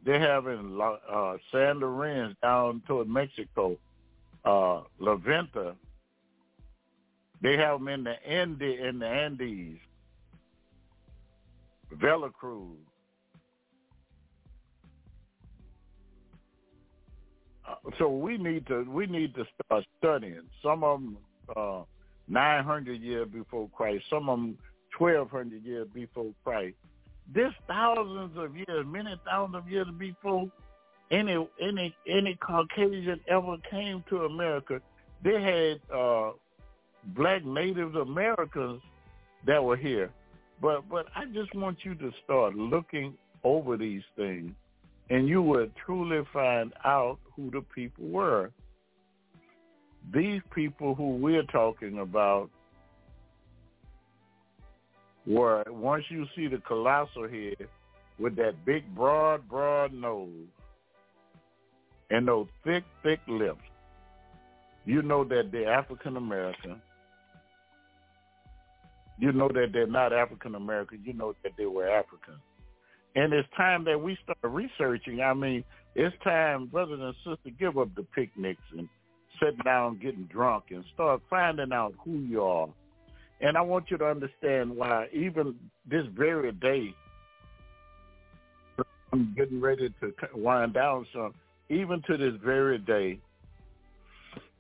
[0.06, 3.78] They have in uh, San Lorenzo down toward Mexico,
[4.46, 5.76] uh, La Venta.
[7.42, 9.80] They have them in the Andes, in the Andes,
[12.00, 12.78] Veracruz,
[17.98, 20.42] so we need to we need to start studying.
[20.62, 21.18] Some of them
[21.56, 21.82] uh,
[22.28, 24.58] 900 years before Christ, some of them
[24.98, 26.76] 1200 years before Christ.
[27.34, 30.52] This thousands of years, many thousands of years before
[31.12, 34.82] any any any Caucasian ever came to America,
[35.24, 36.32] they had uh,
[37.08, 38.82] black Native Americans
[39.46, 40.12] that were here.
[40.64, 44.54] But but I just want you to start looking over these things
[45.10, 48.50] and you will truly find out who the people were.
[50.14, 52.50] These people who we're talking about
[55.28, 57.68] were, once you see the colossal head
[58.18, 60.30] with that big, broad, broad nose
[62.10, 63.62] and those thick, thick lips,
[64.86, 66.82] you know that they're African American.
[69.20, 71.02] You know that they're not African American.
[71.04, 72.36] You know that they were African.
[73.16, 75.22] And it's time that we start researching.
[75.22, 75.64] I mean,
[75.96, 78.90] it's time, brothers and sisters, give up the picnics and
[79.40, 82.68] sit down getting drunk and start finding out who you are.
[83.42, 85.56] And I want you to understand why even
[85.90, 86.94] this very day,
[89.12, 91.36] I'm getting ready to wind down some,
[91.70, 93.20] even to this very day,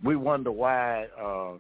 [0.03, 1.53] we wonder why uh,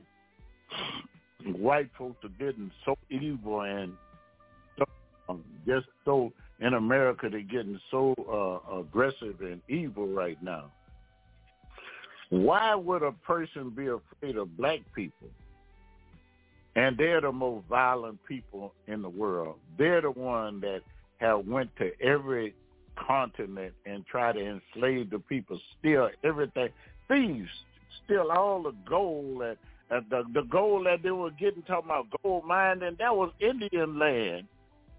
[1.45, 3.93] white folks are getting so evil and
[4.77, 4.85] so,
[5.29, 10.71] um, just so in America they're getting so uh, aggressive and evil right now.
[12.29, 15.27] Why would a person be afraid of black people?
[16.75, 19.57] And they're the most violent people in the world.
[19.77, 20.81] They're the one that
[21.19, 22.55] have went to every
[22.95, 26.69] continent and tried to enslave the people, steal everything.
[27.07, 27.49] Thieves
[28.03, 29.57] steal all the gold that
[29.93, 32.95] uh, the the gold that they were getting talking about gold mining.
[32.99, 34.47] That was Indian land.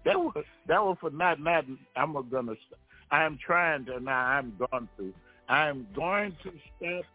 [0.05, 1.65] That was that was for not not.
[1.95, 2.53] I'm gonna.
[3.11, 4.25] I'm trying to now.
[4.25, 5.13] I'm going to.
[5.47, 7.05] I'm going to stop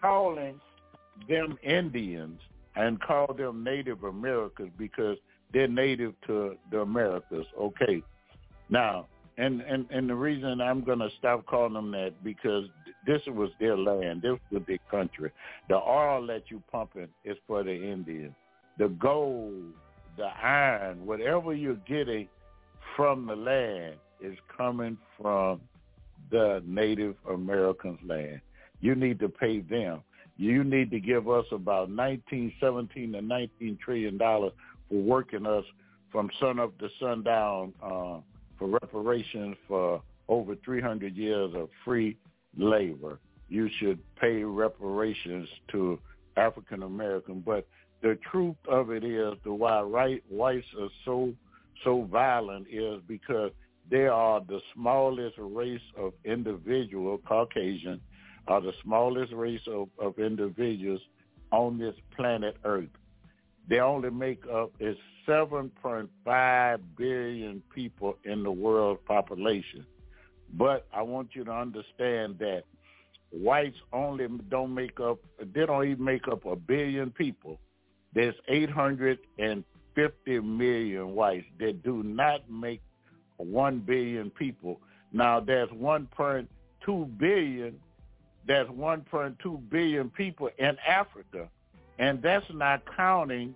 [0.00, 0.60] calling
[1.28, 2.40] them Indians
[2.76, 5.16] and call them Native Americans because
[5.52, 7.46] they're native to the Americas.
[7.58, 8.02] Okay.
[8.68, 9.06] Now,
[9.38, 12.66] and and and the reason I'm to stop calling them that because
[13.06, 14.22] this was their land.
[14.22, 15.30] This was their country.
[15.68, 18.34] The oil that you pumping is for the Indians.
[18.78, 19.72] The gold
[20.16, 22.28] the iron, whatever you're getting
[22.96, 25.60] from the land is coming from
[26.30, 28.40] the Native Americans' land.
[28.80, 30.02] You need to pay them.
[30.36, 34.52] You need to give us about 19, 17 to 19 trillion dollars
[34.88, 35.64] for working us
[36.10, 38.18] from sun up to sundown uh,
[38.64, 42.16] for reparations for over 300 years of free
[42.56, 43.18] labor.
[43.48, 45.98] You should pay reparations to
[46.36, 47.66] African American, but
[48.02, 51.34] the truth of it is the why right whites are so
[51.82, 53.50] so violent is because
[53.90, 58.00] they are the smallest race of individual Caucasian
[58.48, 61.00] are the smallest race of, of individuals
[61.50, 62.88] on this planet Earth.
[63.68, 64.96] They only make up is
[65.26, 69.86] 7.5 billion people in the world population.
[70.52, 72.64] But I want you to understand that
[73.30, 77.58] whites only don't make up, they don't even make up a billion people.
[78.12, 82.82] There's 850 million whites that do not make
[83.38, 84.80] 1 billion people.
[85.12, 87.80] Now there's 1.2 billion,
[88.46, 91.48] there's 1.2 billion people in Africa.
[91.98, 93.54] And that's not counting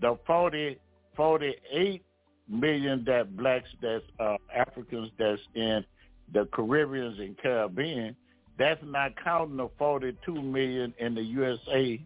[0.00, 0.78] the 40,
[1.16, 2.02] 48
[2.48, 5.84] million that blacks, that's uh, Africans that's in
[6.32, 8.16] the Caribbeans and Caribbean.
[8.58, 12.00] That's not counting the 42 million in the USA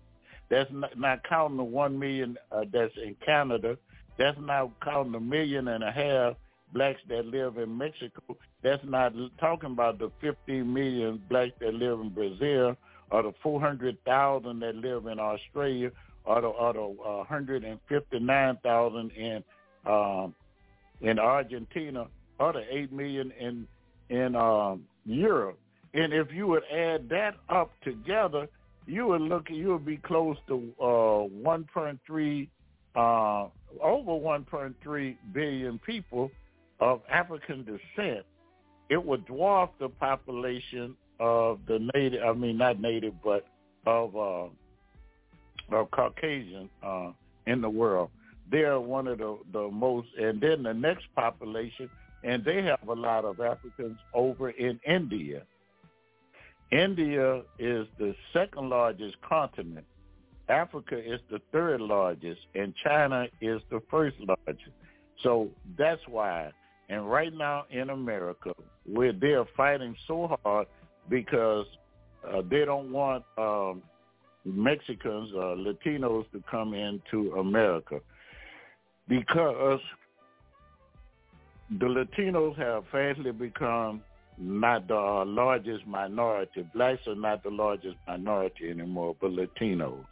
[0.52, 3.78] that's not, not counting the one million uh, that's in Canada.
[4.18, 6.34] That's not counting the million and a half
[6.74, 8.36] blacks that live in Mexico.
[8.62, 12.76] That's not talking about the 15 million blacks that live in Brazil
[13.12, 15.90] or the 400,000 that live in Australia
[16.40, 19.44] the, or the uh, 159,000 in
[19.84, 20.34] um,
[21.00, 22.06] in Argentina
[22.38, 23.66] or the 8 million in
[24.08, 25.58] in um, Europe.
[25.94, 28.48] And if you would add that up together,
[28.86, 32.48] you would look you would be close to uh, 1.3
[32.94, 33.48] uh,
[33.82, 36.30] over 1.3 billion people
[36.80, 38.24] of African descent.
[38.90, 42.22] It would dwarf the population of the native.
[42.22, 43.46] I mean, not native, but
[43.86, 44.48] of uh,
[45.74, 47.10] of Caucasian uh,
[47.46, 48.10] in the world.
[48.50, 51.88] They are one of the, the most, and then the next population,
[52.22, 55.42] and they have a lot of Africans over in India.
[56.70, 59.86] India is the second largest continent.
[60.48, 64.70] Africa is the third largest, and China is the first largest.
[65.22, 65.48] So
[65.78, 66.50] that's why.
[66.88, 68.52] And right now in America,
[68.84, 70.66] where they're fighting so hard
[71.08, 71.66] because
[72.28, 73.82] uh, they don't want um,
[74.44, 78.00] Mexicans, uh, Latinos to come into America
[79.08, 79.80] because
[81.78, 84.02] the Latinos have fastly become
[84.38, 86.66] not the uh, largest minority.
[86.74, 90.04] Blacks are not the largest minority anymore, but Latinos.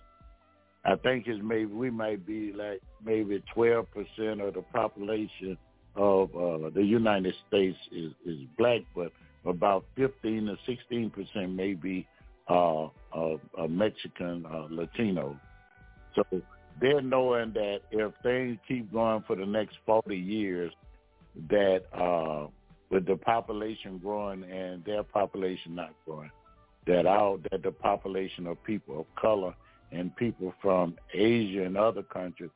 [0.85, 5.59] I think it's maybe we might be like maybe twelve percent of the population
[5.95, 9.13] of uh, the United States is is black, but
[9.45, 12.07] about fifteen to sixteen percent may be
[12.49, 15.39] uh, of, of Mexican uh, Latino.
[16.15, 16.25] So
[16.81, 20.73] they're knowing that if things keep going for the next 40 years,
[21.49, 22.49] that uh,
[22.91, 26.31] with the population growing and their population not growing,
[26.87, 29.55] that our that the population of people of color
[29.93, 32.51] and people from Asia and other countries,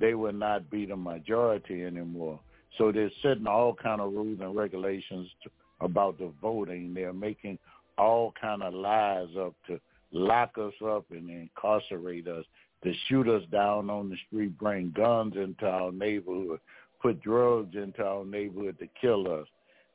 [0.00, 2.40] they will not be the majority anymore.
[2.78, 5.50] So they're setting all kind of rules and regulations to,
[5.80, 6.94] about the voting.
[6.94, 7.58] They're making
[7.98, 9.80] all kind of lies up to
[10.12, 12.44] lock us up and incarcerate us,
[12.84, 16.60] to shoot us down on the street, bring guns into our neighborhood,
[17.00, 19.46] put drugs into our neighborhood to kill us.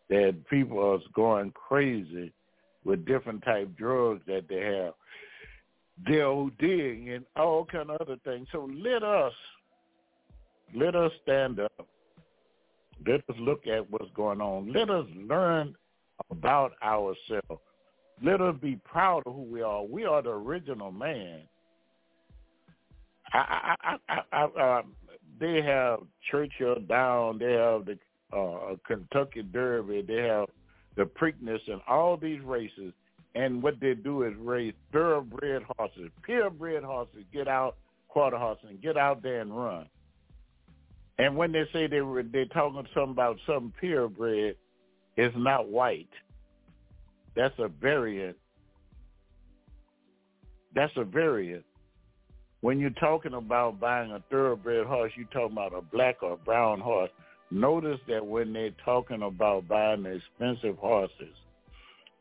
[0.09, 2.33] That people are going crazy
[2.83, 4.93] with different type drugs that they have.
[6.05, 8.47] They're ODing and all kind of other things.
[8.51, 9.33] So let us,
[10.75, 11.87] let us stand up.
[13.05, 14.71] Let us look at what's going on.
[14.71, 15.75] Let us learn
[16.29, 17.61] about ourselves
[18.23, 19.83] let us be proud of who we are.
[19.83, 21.41] We are the original man.
[23.33, 24.81] I, I, I, I, uh,
[25.39, 25.99] they have
[26.29, 27.39] Churchill down.
[27.39, 27.97] They have the
[28.35, 30.03] uh, Kentucky Derby.
[30.07, 30.47] They have
[30.95, 32.93] the Preakness and all these races.
[33.33, 37.23] And what they do is raise thoroughbred horses, purebred horses.
[37.33, 37.77] Get out,
[38.09, 39.87] quarter horses, and get out there and run.
[41.17, 44.55] And when they say they were, they're talking something about some purebred,
[45.17, 46.09] it's not white.
[47.35, 48.37] That's a variant.
[50.73, 51.65] That's a variant.
[52.61, 56.79] When you're talking about buying a thoroughbred horse, you're talking about a black or brown
[56.79, 57.09] horse.
[57.49, 61.35] Notice that when they're talking about buying expensive horses,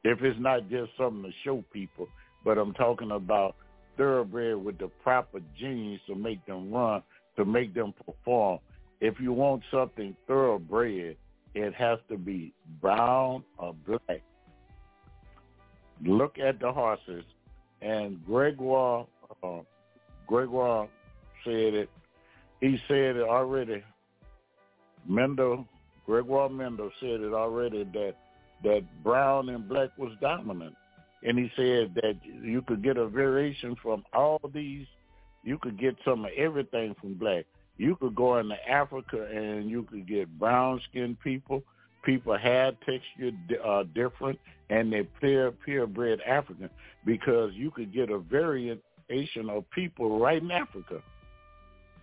[0.03, 2.09] if it's not just something to show people,
[2.45, 3.55] but I'm talking about
[3.97, 7.03] thoroughbred with the proper genes to make them run,
[7.37, 8.59] to make them perform.
[9.01, 11.17] If you want something thoroughbred,
[11.55, 14.23] it has to be brown or black
[16.05, 17.25] look at the horses,
[17.83, 19.07] and Gregoire,
[19.43, 19.61] uh,
[20.27, 20.89] Gregoire
[21.45, 21.91] said it.
[22.61, 23.83] He said it already.
[25.07, 25.67] Mendel,
[26.07, 28.15] Gregoire Mendel said it already that
[28.63, 30.75] that brown and black was dominant,
[31.23, 34.87] and he said that you could get a variation from all these.
[35.43, 37.47] You could get some of everything from black.
[37.81, 41.63] You could go into Africa and you could get brown skinned people
[42.03, 43.31] people had texture
[43.65, 44.39] uh, different
[44.69, 46.71] and they're pure purebred African
[47.05, 48.81] because you could get a variation
[49.49, 51.03] of people right in Africa.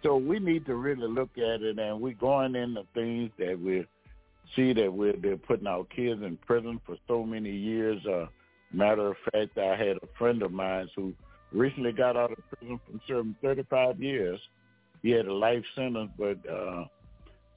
[0.04, 3.86] So we need to really look at it and we're going into things that we
[4.56, 8.04] see that we're they're putting our kids in prison for so many years.
[8.06, 8.26] Uh,
[8.74, 11.14] matter of fact, I had a friend of mine who
[11.52, 14.40] recently got out of prison from serving 35 years.
[15.02, 16.86] He had a life sentence, but uh,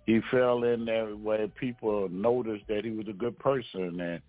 [0.07, 4.21] he fell in there where people noticed that he was a good person and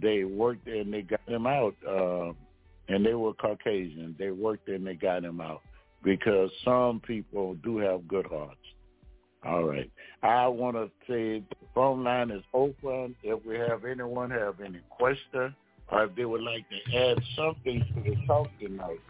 [0.00, 2.32] they worked and they got him out uh
[2.88, 4.14] and they were Caucasian.
[4.18, 5.62] They worked and they got him out
[6.04, 8.60] because some people do have good hearts.
[9.44, 9.90] All right.
[10.22, 13.14] I want to say the phone line is open.
[13.22, 15.54] If we have anyone have any question
[15.88, 19.00] or if they would like to add something to the talk tonight,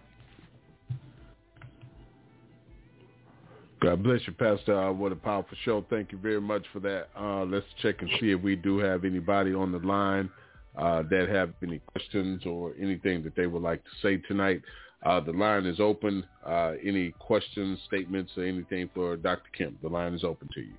[3.86, 4.76] God bless you, Pastor.
[4.76, 5.86] Uh, what a powerful show.
[5.88, 7.06] Thank you very much for that.
[7.16, 10.28] Uh, let's check and see if we do have anybody on the line
[10.76, 14.60] uh, that have any questions or anything that they would like to say tonight.
[15.04, 16.24] Uh, the line is open.
[16.44, 19.48] Uh, any questions, statements, or anything for Dr.
[19.56, 20.74] Kemp, the line is open to you.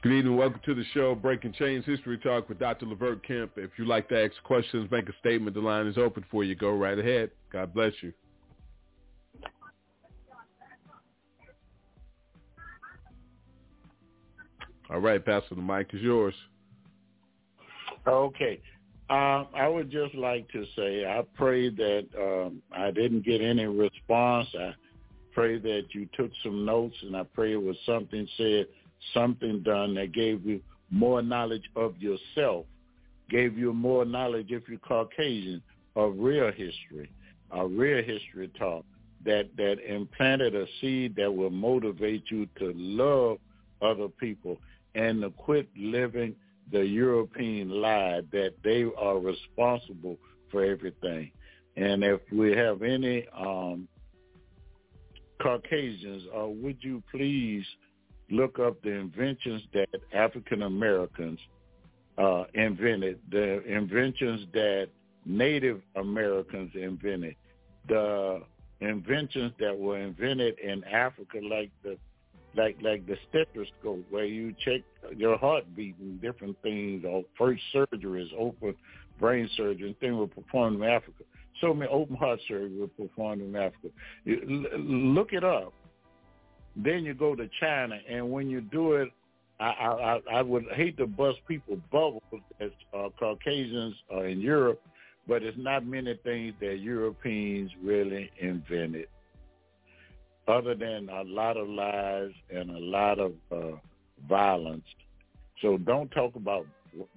[0.00, 0.36] Good evening.
[0.36, 2.86] Welcome to the show, Breaking Chains History Talk with Dr.
[2.86, 3.50] Levert Kemp.
[3.56, 6.54] If you'd like to ask questions, make a statement, the line is open for you.
[6.54, 7.32] Go right ahead.
[7.52, 8.12] God bless you.
[14.88, 16.34] All right, Pastor, the mic is yours.
[18.06, 18.60] Okay.
[19.10, 23.66] Um, I would just like to say I pray that um, I didn't get any
[23.66, 24.46] response.
[24.56, 24.76] I
[25.32, 28.66] pray that you took some notes, and I pray it was something said
[29.14, 30.60] something done that gave you
[30.90, 32.66] more knowledge of yourself,
[33.30, 35.62] gave you more knowledge if you're Caucasian
[35.96, 37.10] of real history,
[37.50, 38.84] a real history talk
[39.24, 43.38] that that implanted a seed that will motivate you to love
[43.82, 44.58] other people
[44.94, 46.34] and to quit living
[46.70, 50.16] the European lie that they are responsible
[50.50, 51.30] for everything.
[51.76, 53.88] And if we have any um,
[55.40, 57.64] Caucasians, uh, would you please
[58.30, 61.38] look up the inventions that African Americans
[62.18, 64.88] uh, invented, the inventions that
[65.24, 67.36] Native Americans invented,
[67.88, 68.42] the
[68.80, 71.96] inventions that were invented in Africa, like the
[72.56, 74.80] like like the stethoscope, where you check
[75.16, 78.74] your heartbeat and different things, or first surgeries, open
[79.20, 81.24] brain surgery, and things were performed in Africa.
[81.60, 83.88] So many open heart surgery were performed in Africa.
[84.26, 85.72] Look it up.
[86.80, 89.08] Then you go to China, and when you do it,
[89.58, 92.22] I I, I would hate to bust people bubbles
[92.60, 94.80] as uh, Caucasians uh, in Europe,
[95.26, 99.08] but it's not many things that Europeans really invented,
[100.46, 103.76] other than a lot of lies and a lot of uh,
[104.28, 104.84] violence.
[105.60, 106.64] So don't talk about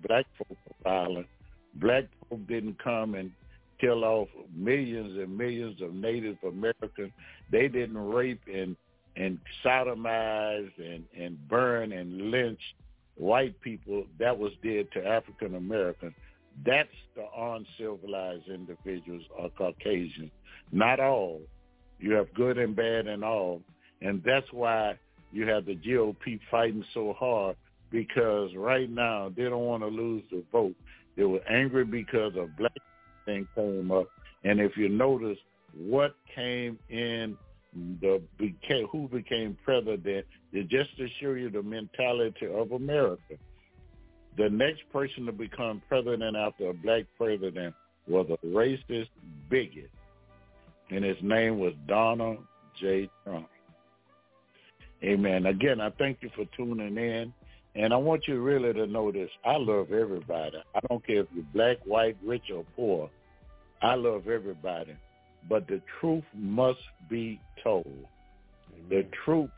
[0.08, 1.28] black folk violence.
[1.76, 3.32] Black folk didn't come and
[3.80, 7.12] kill off millions and millions of Native Americans.
[7.52, 8.76] They didn't rape and
[9.16, 12.60] and sodomize and, and burn and lynch
[13.16, 16.14] white people that was did to African Americans.
[16.66, 20.32] That's the uncivilized individuals or Caucasians.
[20.72, 21.42] Not all.
[22.00, 23.62] You have good and bad and all.
[24.02, 24.98] And that's why
[25.32, 27.56] you have the GOP fighting so hard
[27.92, 30.76] because right now they don't want to lose the vote.
[31.16, 32.72] They were angry because a black
[33.26, 34.08] thing came up.
[34.44, 35.38] And if you notice
[35.78, 37.38] what came in
[37.74, 43.36] the became who became president just to show you the mentality of America.
[44.38, 47.74] The next person to become president after a black president
[48.08, 49.10] was a racist
[49.50, 49.92] bigot,
[50.90, 52.40] and his name was Donald
[52.80, 53.10] J.
[53.24, 53.48] Trump.
[55.04, 55.46] Amen.
[55.46, 57.34] Again, I thank you for tuning in.
[57.74, 59.30] And I want you really to know this.
[59.46, 60.58] I love everybody.
[60.76, 63.10] I don't care if you're black, white, rich, or poor.
[63.82, 64.96] I love everybody
[65.50, 67.86] but the truth must be told.
[67.86, 68.88] Amen.
[68.90, 69.50] The truth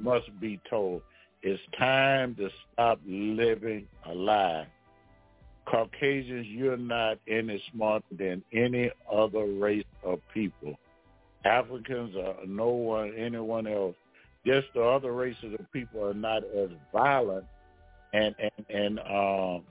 [0.00, 1.02] must be told.
[1.42, 4.66] It's time to stop living a lie.
[5.66, 10.74] Caucasians, you're not any smarter than any other race of people.
[11.44, 13.94] Africans or no one, anyone else.
[14.44, 17.44] Just the other races of people are not as violent
[18.12, 19.62] and and and um,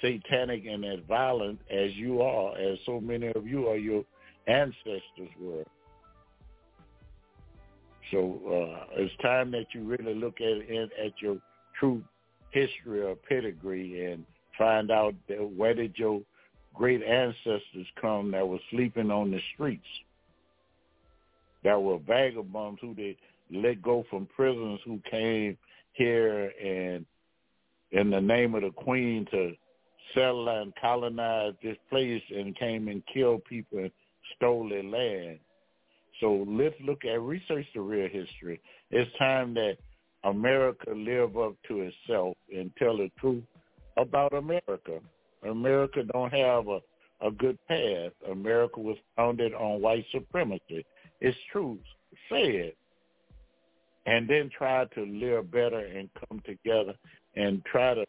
[0.00, 3.76] satanic and as violent as you are, as so many of you are.
[3.76, 4.04] Your
[4.46, 5.64] ancestors were.
[8.10, 11.38] So uh, it's time that you really look at it, at your
[11.78, 12.02] true
[12.50, 14.24] history or pedigree and
[14.58, 16.20] find out that where did your
[16.74, 19.86] great ancestors come that were sleeping on the streets,
[21.64, 23.16] that were vagabonds who they
[23.50, 25.56] let go from prisons who came
[25.92, 27.04] here and
[27.92, 29.52] in the name of the queen to
[30.14, 33.90] settle and colonize this place and came and killed people and
[34.36, 35.38] stole their land.
[36.20, 38.60] So let's look at research the real history.
[38.90, 39.76] It's time that
[40.24, 43.42] America live up to itself and tell the truth
[43.96, 45.00] about America.
[45.48, 46.80] America don't have a,
[47.26, 48.14] a good past.
[48.30, 50.84] America was founded on white supremacy.
[51.20, 51.78] It's true.
[52.30, 52.76] Say it.
[54.06, 56.94] And then try to live better and come together
[57.36, 58.04] and try to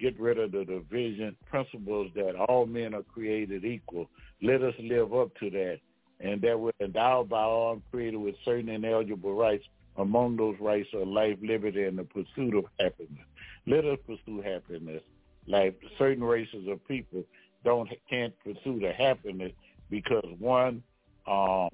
[0.00, 4.08] get rid of the division principles that all men are created equal.
[4.42, 5.78] Let us live up to that,
[6.20, 9.64] and that we're endowed by all and created with certain inalienable rights.
[9.96, 13.26] Among those rights are life, liberty, and the pursuit of happiness.
[13.66, 15.02] Let us pursue happiness,
[15.46, 17.24] like certain races of people.
[17.64, 19.52] don't can't pursue the happiness
[19.90, 20.82] because one
[21.26, 21.68] um,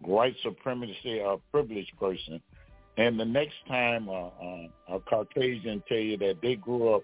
[0.00, 2.40] white supremacy or privileged person,
[2.96, 7.02] and the next time uh, uh, a Caucasian tell you that they grew up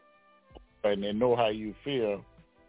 [0.85, 2.23] and they know how you feel,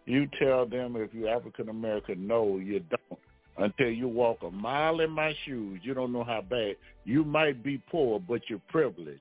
[0.06, 3.20] you tell them if you're African American, no, you don't.
[3.58, 6.78] Until you walk a mile in my shoes, you don't know how bad.
[7.04, 9.20] You might be poor, but you're privileged.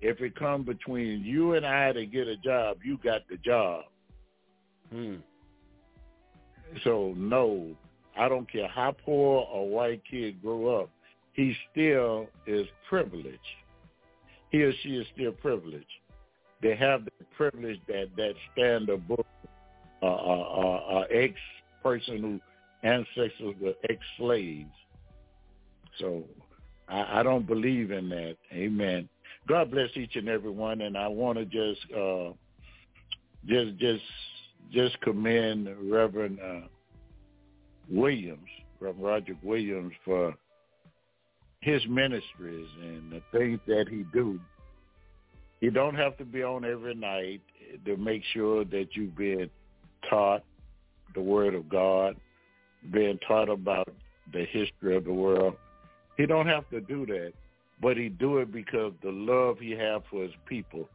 [0.00, 3.84] If it comes between you and I to get a job, you got the job.
[4.90, 5.16] Hmm.
[6.84, 7.74] So no,
[8.16, 10.90] I don't care how poor a white kid grew up,
[11.34, 13.38] he still is privileged.
[14.50, 15.84] He or she is still privileged.
[16.62, 19.26] They have the privilege that that stand above
[20.02, 21.34] uh, uh, uh, uh, ex
[21.82, 22.40] person who
[22.88, 24.70] ancestors were ex slaves.
[25.98, 26.24] So
[26.88, 28.36] I, I don't believe in that.
[28.52, 29.08] Amen.
[29.48, 32.32] God bless each and every one, and I want to just uh,
[33.46, 34.04] just just
[34.72, 36.68] just commend Reverend uh,
[37.90, 38.48] Williams,
[38.80, 40.34] Reverend Roger Williams, for
[41.64, 44.38] his ministries and the things that he do.
[45.60, 47.40] You don't have to be on every night
[47.86, 49.48] to make sure that you've been
[50.10, 50.44] taught
[51.14, 52.16] the Word of God,
[52.92, 53.88] being taught about
[54.32, 55.54] the history of the world.
[56.18, 57.32] He don't have to do that,
[57.80, 60.86] but he do it because the love he have for his people.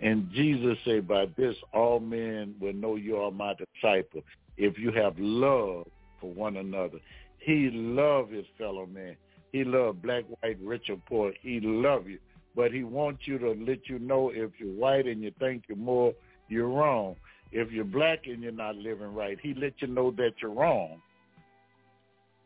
[0.00, 4.22] And Jesus said, by this all men will know you are my disciple
[4.56, 5.86] if you have love
[6.20, 6.98] for one another.
[7.38, 9.16] He loved his fellow man.
[9.52, 11.32] He love black, white, rich, or poor.
[11.40, 12.18] He love you.
[12.54, 15.76] But he wants you to let you know if you're white and you think you're
[15.76, 16.14] more,
[16.48, 17.16] you're wrong.
[17.52, 21.00] If you're black and you're not living right, he let you know that you're wrong.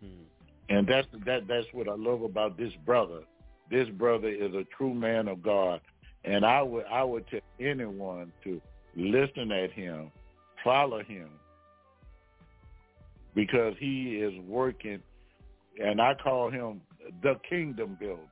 [0.00, 0.22] Hmm.
[0.68, 3.20] And that's that that's what I love about this brother.
[3.70, 5.80] This brother is a true man of God.
[6.24, 8.60] And I would I would tell anyone to
[8.96, 10.10] listen at him,
[10.62, 11.28] follow him,
[13.34, 15.00] because he is working,
[15.82, 16.82] and I call him
[17.22, 18.28] the kingdom builder.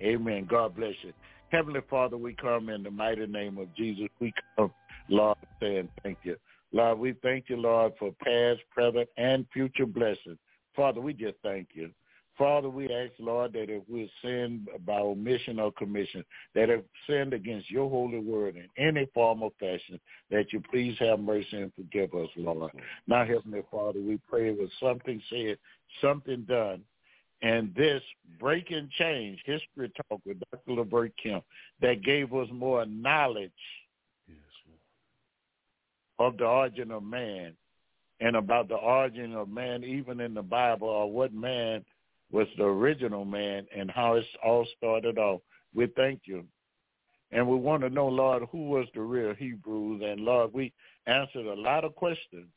[0.00, 0.46] Amen.
[0.48, 1.12] God bless you.
[1.50, 4.06] Heavenly Father, we come in the mighty name of Jesus.
[4.20, 4.72] We come,
[5.08, 6.36] Lord, saying thank you.
[6.72, 10.38] Lord, we thank you, Lord, for past, present, and future blessings.
[10.76, 11.90] Father, we just thank you.
[12.36, 17.32] Father, we ask, Lord, that if we sin by omission or commission, that if sinned
[17.32, 19.98] against your holy word in any form or fashion,
[20.30, 22.70] that you please have mercy and forgive us, Lord.
[23.08, 25.58] Now, Heavenly Father, we pray with something said,
[26.00, 26.82] something done,
[27.42, 28.02] and this
[28.40, 30.72] breaking chains, history talk with Dr.
[30.72, 31.44] Levert Kemp,
[31.80, 33.52] that gave us more knowledge
[34.26, 34.36] Yes,
[36.18, 37.54] of the origin of man
[38.20, 41.84] and about the origin of man, even in the Bible, or what man
[42.32, 45.40] was the original man and how it all started off.
[45.74, 46.44] We thank you.
[47.30, 50.02] And we want to know, Lord, who was the real Hebrews.
[50.04, 50.72] And Lord, we
[51.06, 52.48] answered a lot of questions.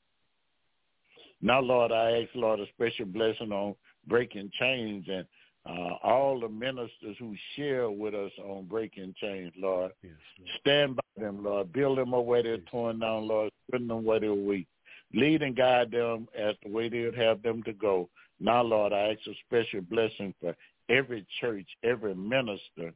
[1.42, 3.76] Now, Lord, I ask, Lord, a special blessing on
[4.08, 5.26] breaking chains and
[5.66, 9.92] uh, all the ministers who share with us on breaking chains, Lord.
[10.02, 10.52] Yes, Lord.
[10.60, 11.72] Stand by them, Lord.
[11.72, 13.52] Build them up where they're torn down, Lord.
[13.68, 14.68] Strengthen them where they're weak.
[15.14, 18.10] Lead and guide them as the way they would have them to go.
[18.40, 20.56] Now, Lord, I ask a special blessing for
[20.90, 22.92] every church, every minister,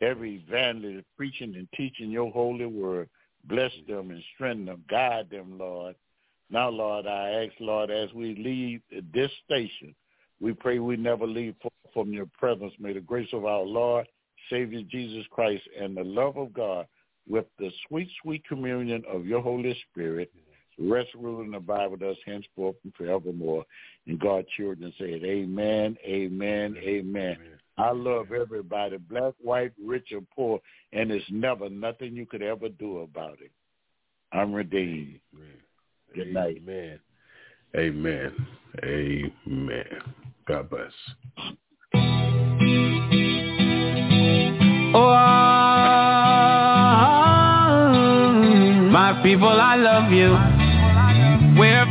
[0.00, 3.08] every evangelist preaching and teaching your holy word.
[3.44, 4.84] Bless them and strengthen them.
[4.90, 5.94] Guide them, Lord.
[6.50, 8.80] Now, Lord, I ask, Lord, as we leave
[9.12, 9.94] this station,
[10.40, 11.54] we pray we never leave
[11.92, 12.72] from your presence.
[12.78, 14.06] May the grace of our Lord,
[14.50, 16.86] Savior Jesus Christ, and the love of God
[17.28, 20.32] with the sweet, sweet communion of your Holy Spirit
[20.78, 23.64] rest, rule, and abide with us henceforth and forevermore.
[24.06, 27.36] And God's children said, amen, amen, amen.
[27.76, 30.60] I love everybody, black, white, rich, or poor,
[30.92, 33.52] and there's never nothing you could ever do about it.
[34.32, 35.20] I'm redeemed.
[35.34, 35.48] Amen.
[36.14, 36.58] Good night.
[36.58, 37.00] Amen.
[37.76, 38.46] Amen.
[38.84, 40.02] Amen.
[40.48, 40.92] God bless.
[44.94, 46.08] Oh, ah,
[48.90, 50.30] my people, I love you.
[51.60, 51.84] We're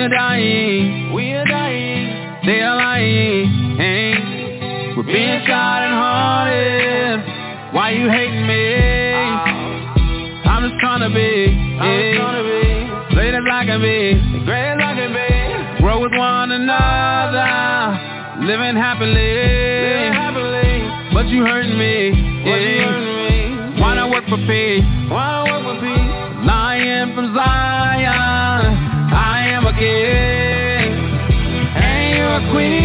[0.00, 1.12] We are dying.
[1.12, 2.46] We are dying.
[2.46, 3.76] They are lying.
[4.96, 7.20] We're being shot and haunted.
[7.74, 8.80] Why you hating me?
[10.48, 11.52] I'm just trying to be.
[11.52, 13.10] Yeah.
[13.10, 14.16] Straight as I can be.
[14.46, 15.82] Great as I can be.
[15.82, 18.40] Grow with one another.
[18.40, 19.12] Living happily.
[19.12, 20.80] Living happily.
[21.12, 22.08] But you hurting me.
[22.48, 23.80] Yeah.
[23.82, 24.80] Why not work for peace?
[25.12, 25.39] Why not work for peace?
[32.50, 32.79] Queen.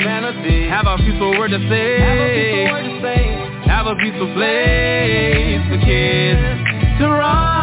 [0.00, 0.66] Humanity.
[0.66, 2.64] Have a peaceful word to say.
[3.68, 6.40] Have a peaceful place for kids
[7.00, 7.59] to run.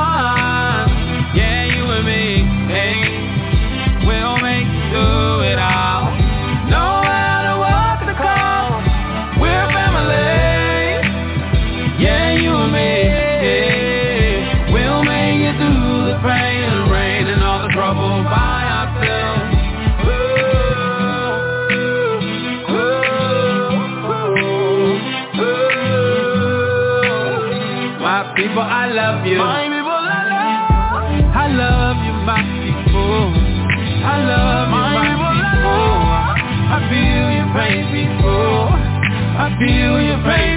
[29.38, 29.46] You.
[29.46, 31.06] My people, I love.
[31.38, 33.38] I love you, my people.
[34.04, 35.88] I love you, my, people.
[36.68, 38.74] I feel your pain, people.
[39.38, 40.57] I feel your pain,